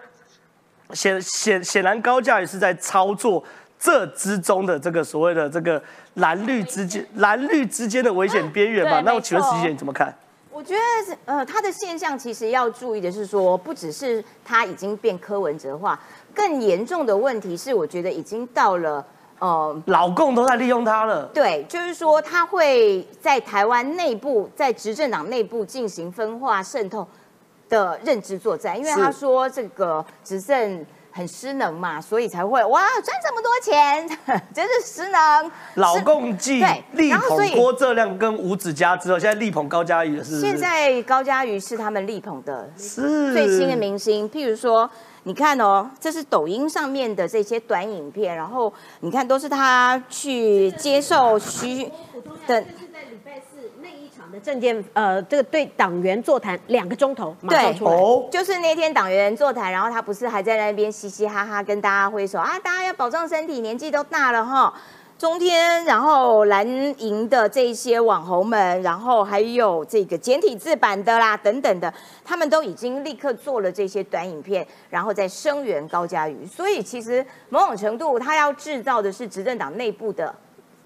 [0.92, 3.44] 显显显然高价也是在操作
[3.78, 5.82] 这之中的这个所谓的这个
[6.14, 9.02] 蓝绿之间蓝绿之间的危险边缘嘛？
[9.02, 10.16] 那我请问石姐你怎么看？
[10.52, 16.00] 我觉得呃，他的现象其实要注意的是说，不只是他已经变柯文哲化，
[16.34, 19.06] 更严重的问题是，我觉得已经到了。
[19.40, 21.24] 呃，老共都在利用他了。
[21.34, 27.08] 对，就是说他会在台湾内部，在执政党内部进行分化渗透。
[27.70, 34.10] 的认知作战，因为他说这个执政很失能嘛，所以才会哇赚这么多钱，
[34.52, 35.52] 真是失能。
[35.76, 40.40] 老共计力捧郭正亮跟吴子嘉之后，现在力捧高嘉瑜是。
[40.42, 44.90] 现在高嘉瑜是他们力捧的最新的明星，譬如说，
[45.24, 51.92] 你看哦，这是抖音上面的这些短影片，然后你看都是他去接受徐
[52.48, 52.64] 的。
[54.32, 58.30] 的证件，呃，这个对党员座谈两个钟头，马上出来。
[58.30, 64.72] 就是那天党员座谈，然后他不是还在那边嘻嘻哈哈跟大家挥手啊，大家要保重身体，年纪都大了哈。
[65.20, 66.66] 中天，然后蓝
[67.02, 71.94] 营的这些网红们，然后还有这个简体字版的啦等等的，
[72.24, 76.46] 他们都已经立刻做了这些短影片，然后在声援高嘉瑜。
[76.48, 80.34] 所以其实某种程度，他要制造的是执政党内部的。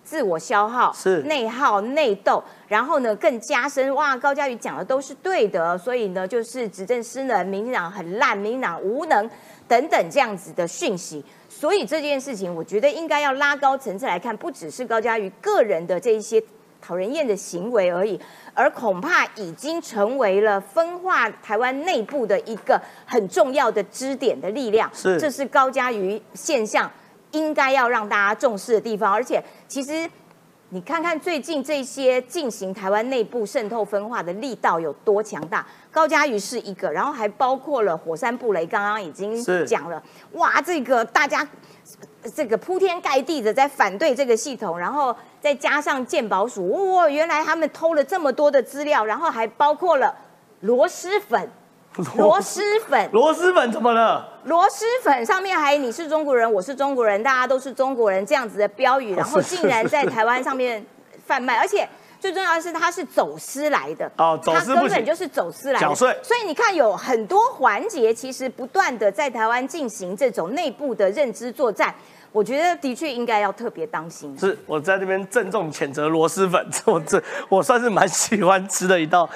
[0.03, 9.29] 自我消耗是内耗内斗，然后呢更加深哇，高嘉瑜讲的都是对的，所以呢就是执政失能，民进党很烂，民进党无能
[9.65, 11.23] 等等这样子的讯息。
[11.64, 16.43] 所以这件事情，我觉得应该要拉高层次来看，不只是高嘉瑜个人的这一些
[16.82, 18.20] 讨人厌的行为而已，
[18.53, 24.91] 而恐怕已经成为了分化台湾内部的一个很重要的支点的力量。
[24.93, 26.91] 是，这是高嘉瑜现象。
[27.32, 30.07] 应该要让大家重视的地方，而且其实
[30.68, 35.66] 你看看最近这些进行台湾内部渗透分化的力道有多强大。
[35.94, 41.48] 高嘉瑜是一个，然后还包括了火山布雷，刚刚已经讲了，哇，这个大家
[42.36, 50.16] 这个铺天盖地的在反对这个系统，然后再加上鉴宝署，哇，原来他们偷了这么多的资料，然后还包括了
[50.62, 51.50] 螺蛳粉。
[52.18, 54.28] 螺蛳粉，螺蛳粉怎么了？
[54.46, 60.84] 螺蛳粉上面还“你是中国人，我是中国人，大家都是中国人”这样子的标语，然后竟然在台湾上面
[61.28, 61.88] 贩卖，而且
[62.24, 65.86] 最重要的是它是走私来的哦，走私根本就是走私来的。
[65.86, 66.17] 缴税。
[66.24, 71.93] 所以你看，有很多环节其实不断的在台湾进行这种内部的认知作战，
[72.32, 74.34] 我觉得的确应该要特别当心。
[74.39, 79.30] 是我在这边郑重谴责螺蛳粉， 我这我算是蛮喜欢吃的一道。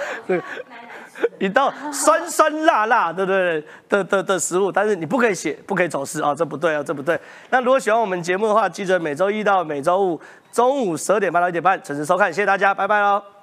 [1.39, 3.63] 一道酸酸辣辣，对不对？
[3.89, 7.20] 的的的食物，但是你不可以写，不可以走私啊，这不对啊，这不对。
[7.49, 13.36] 那如果喜欢我们节目的话，记得每周一到每周五中午十二点半到一点半准时收看，谢谢大家，拜拜喽。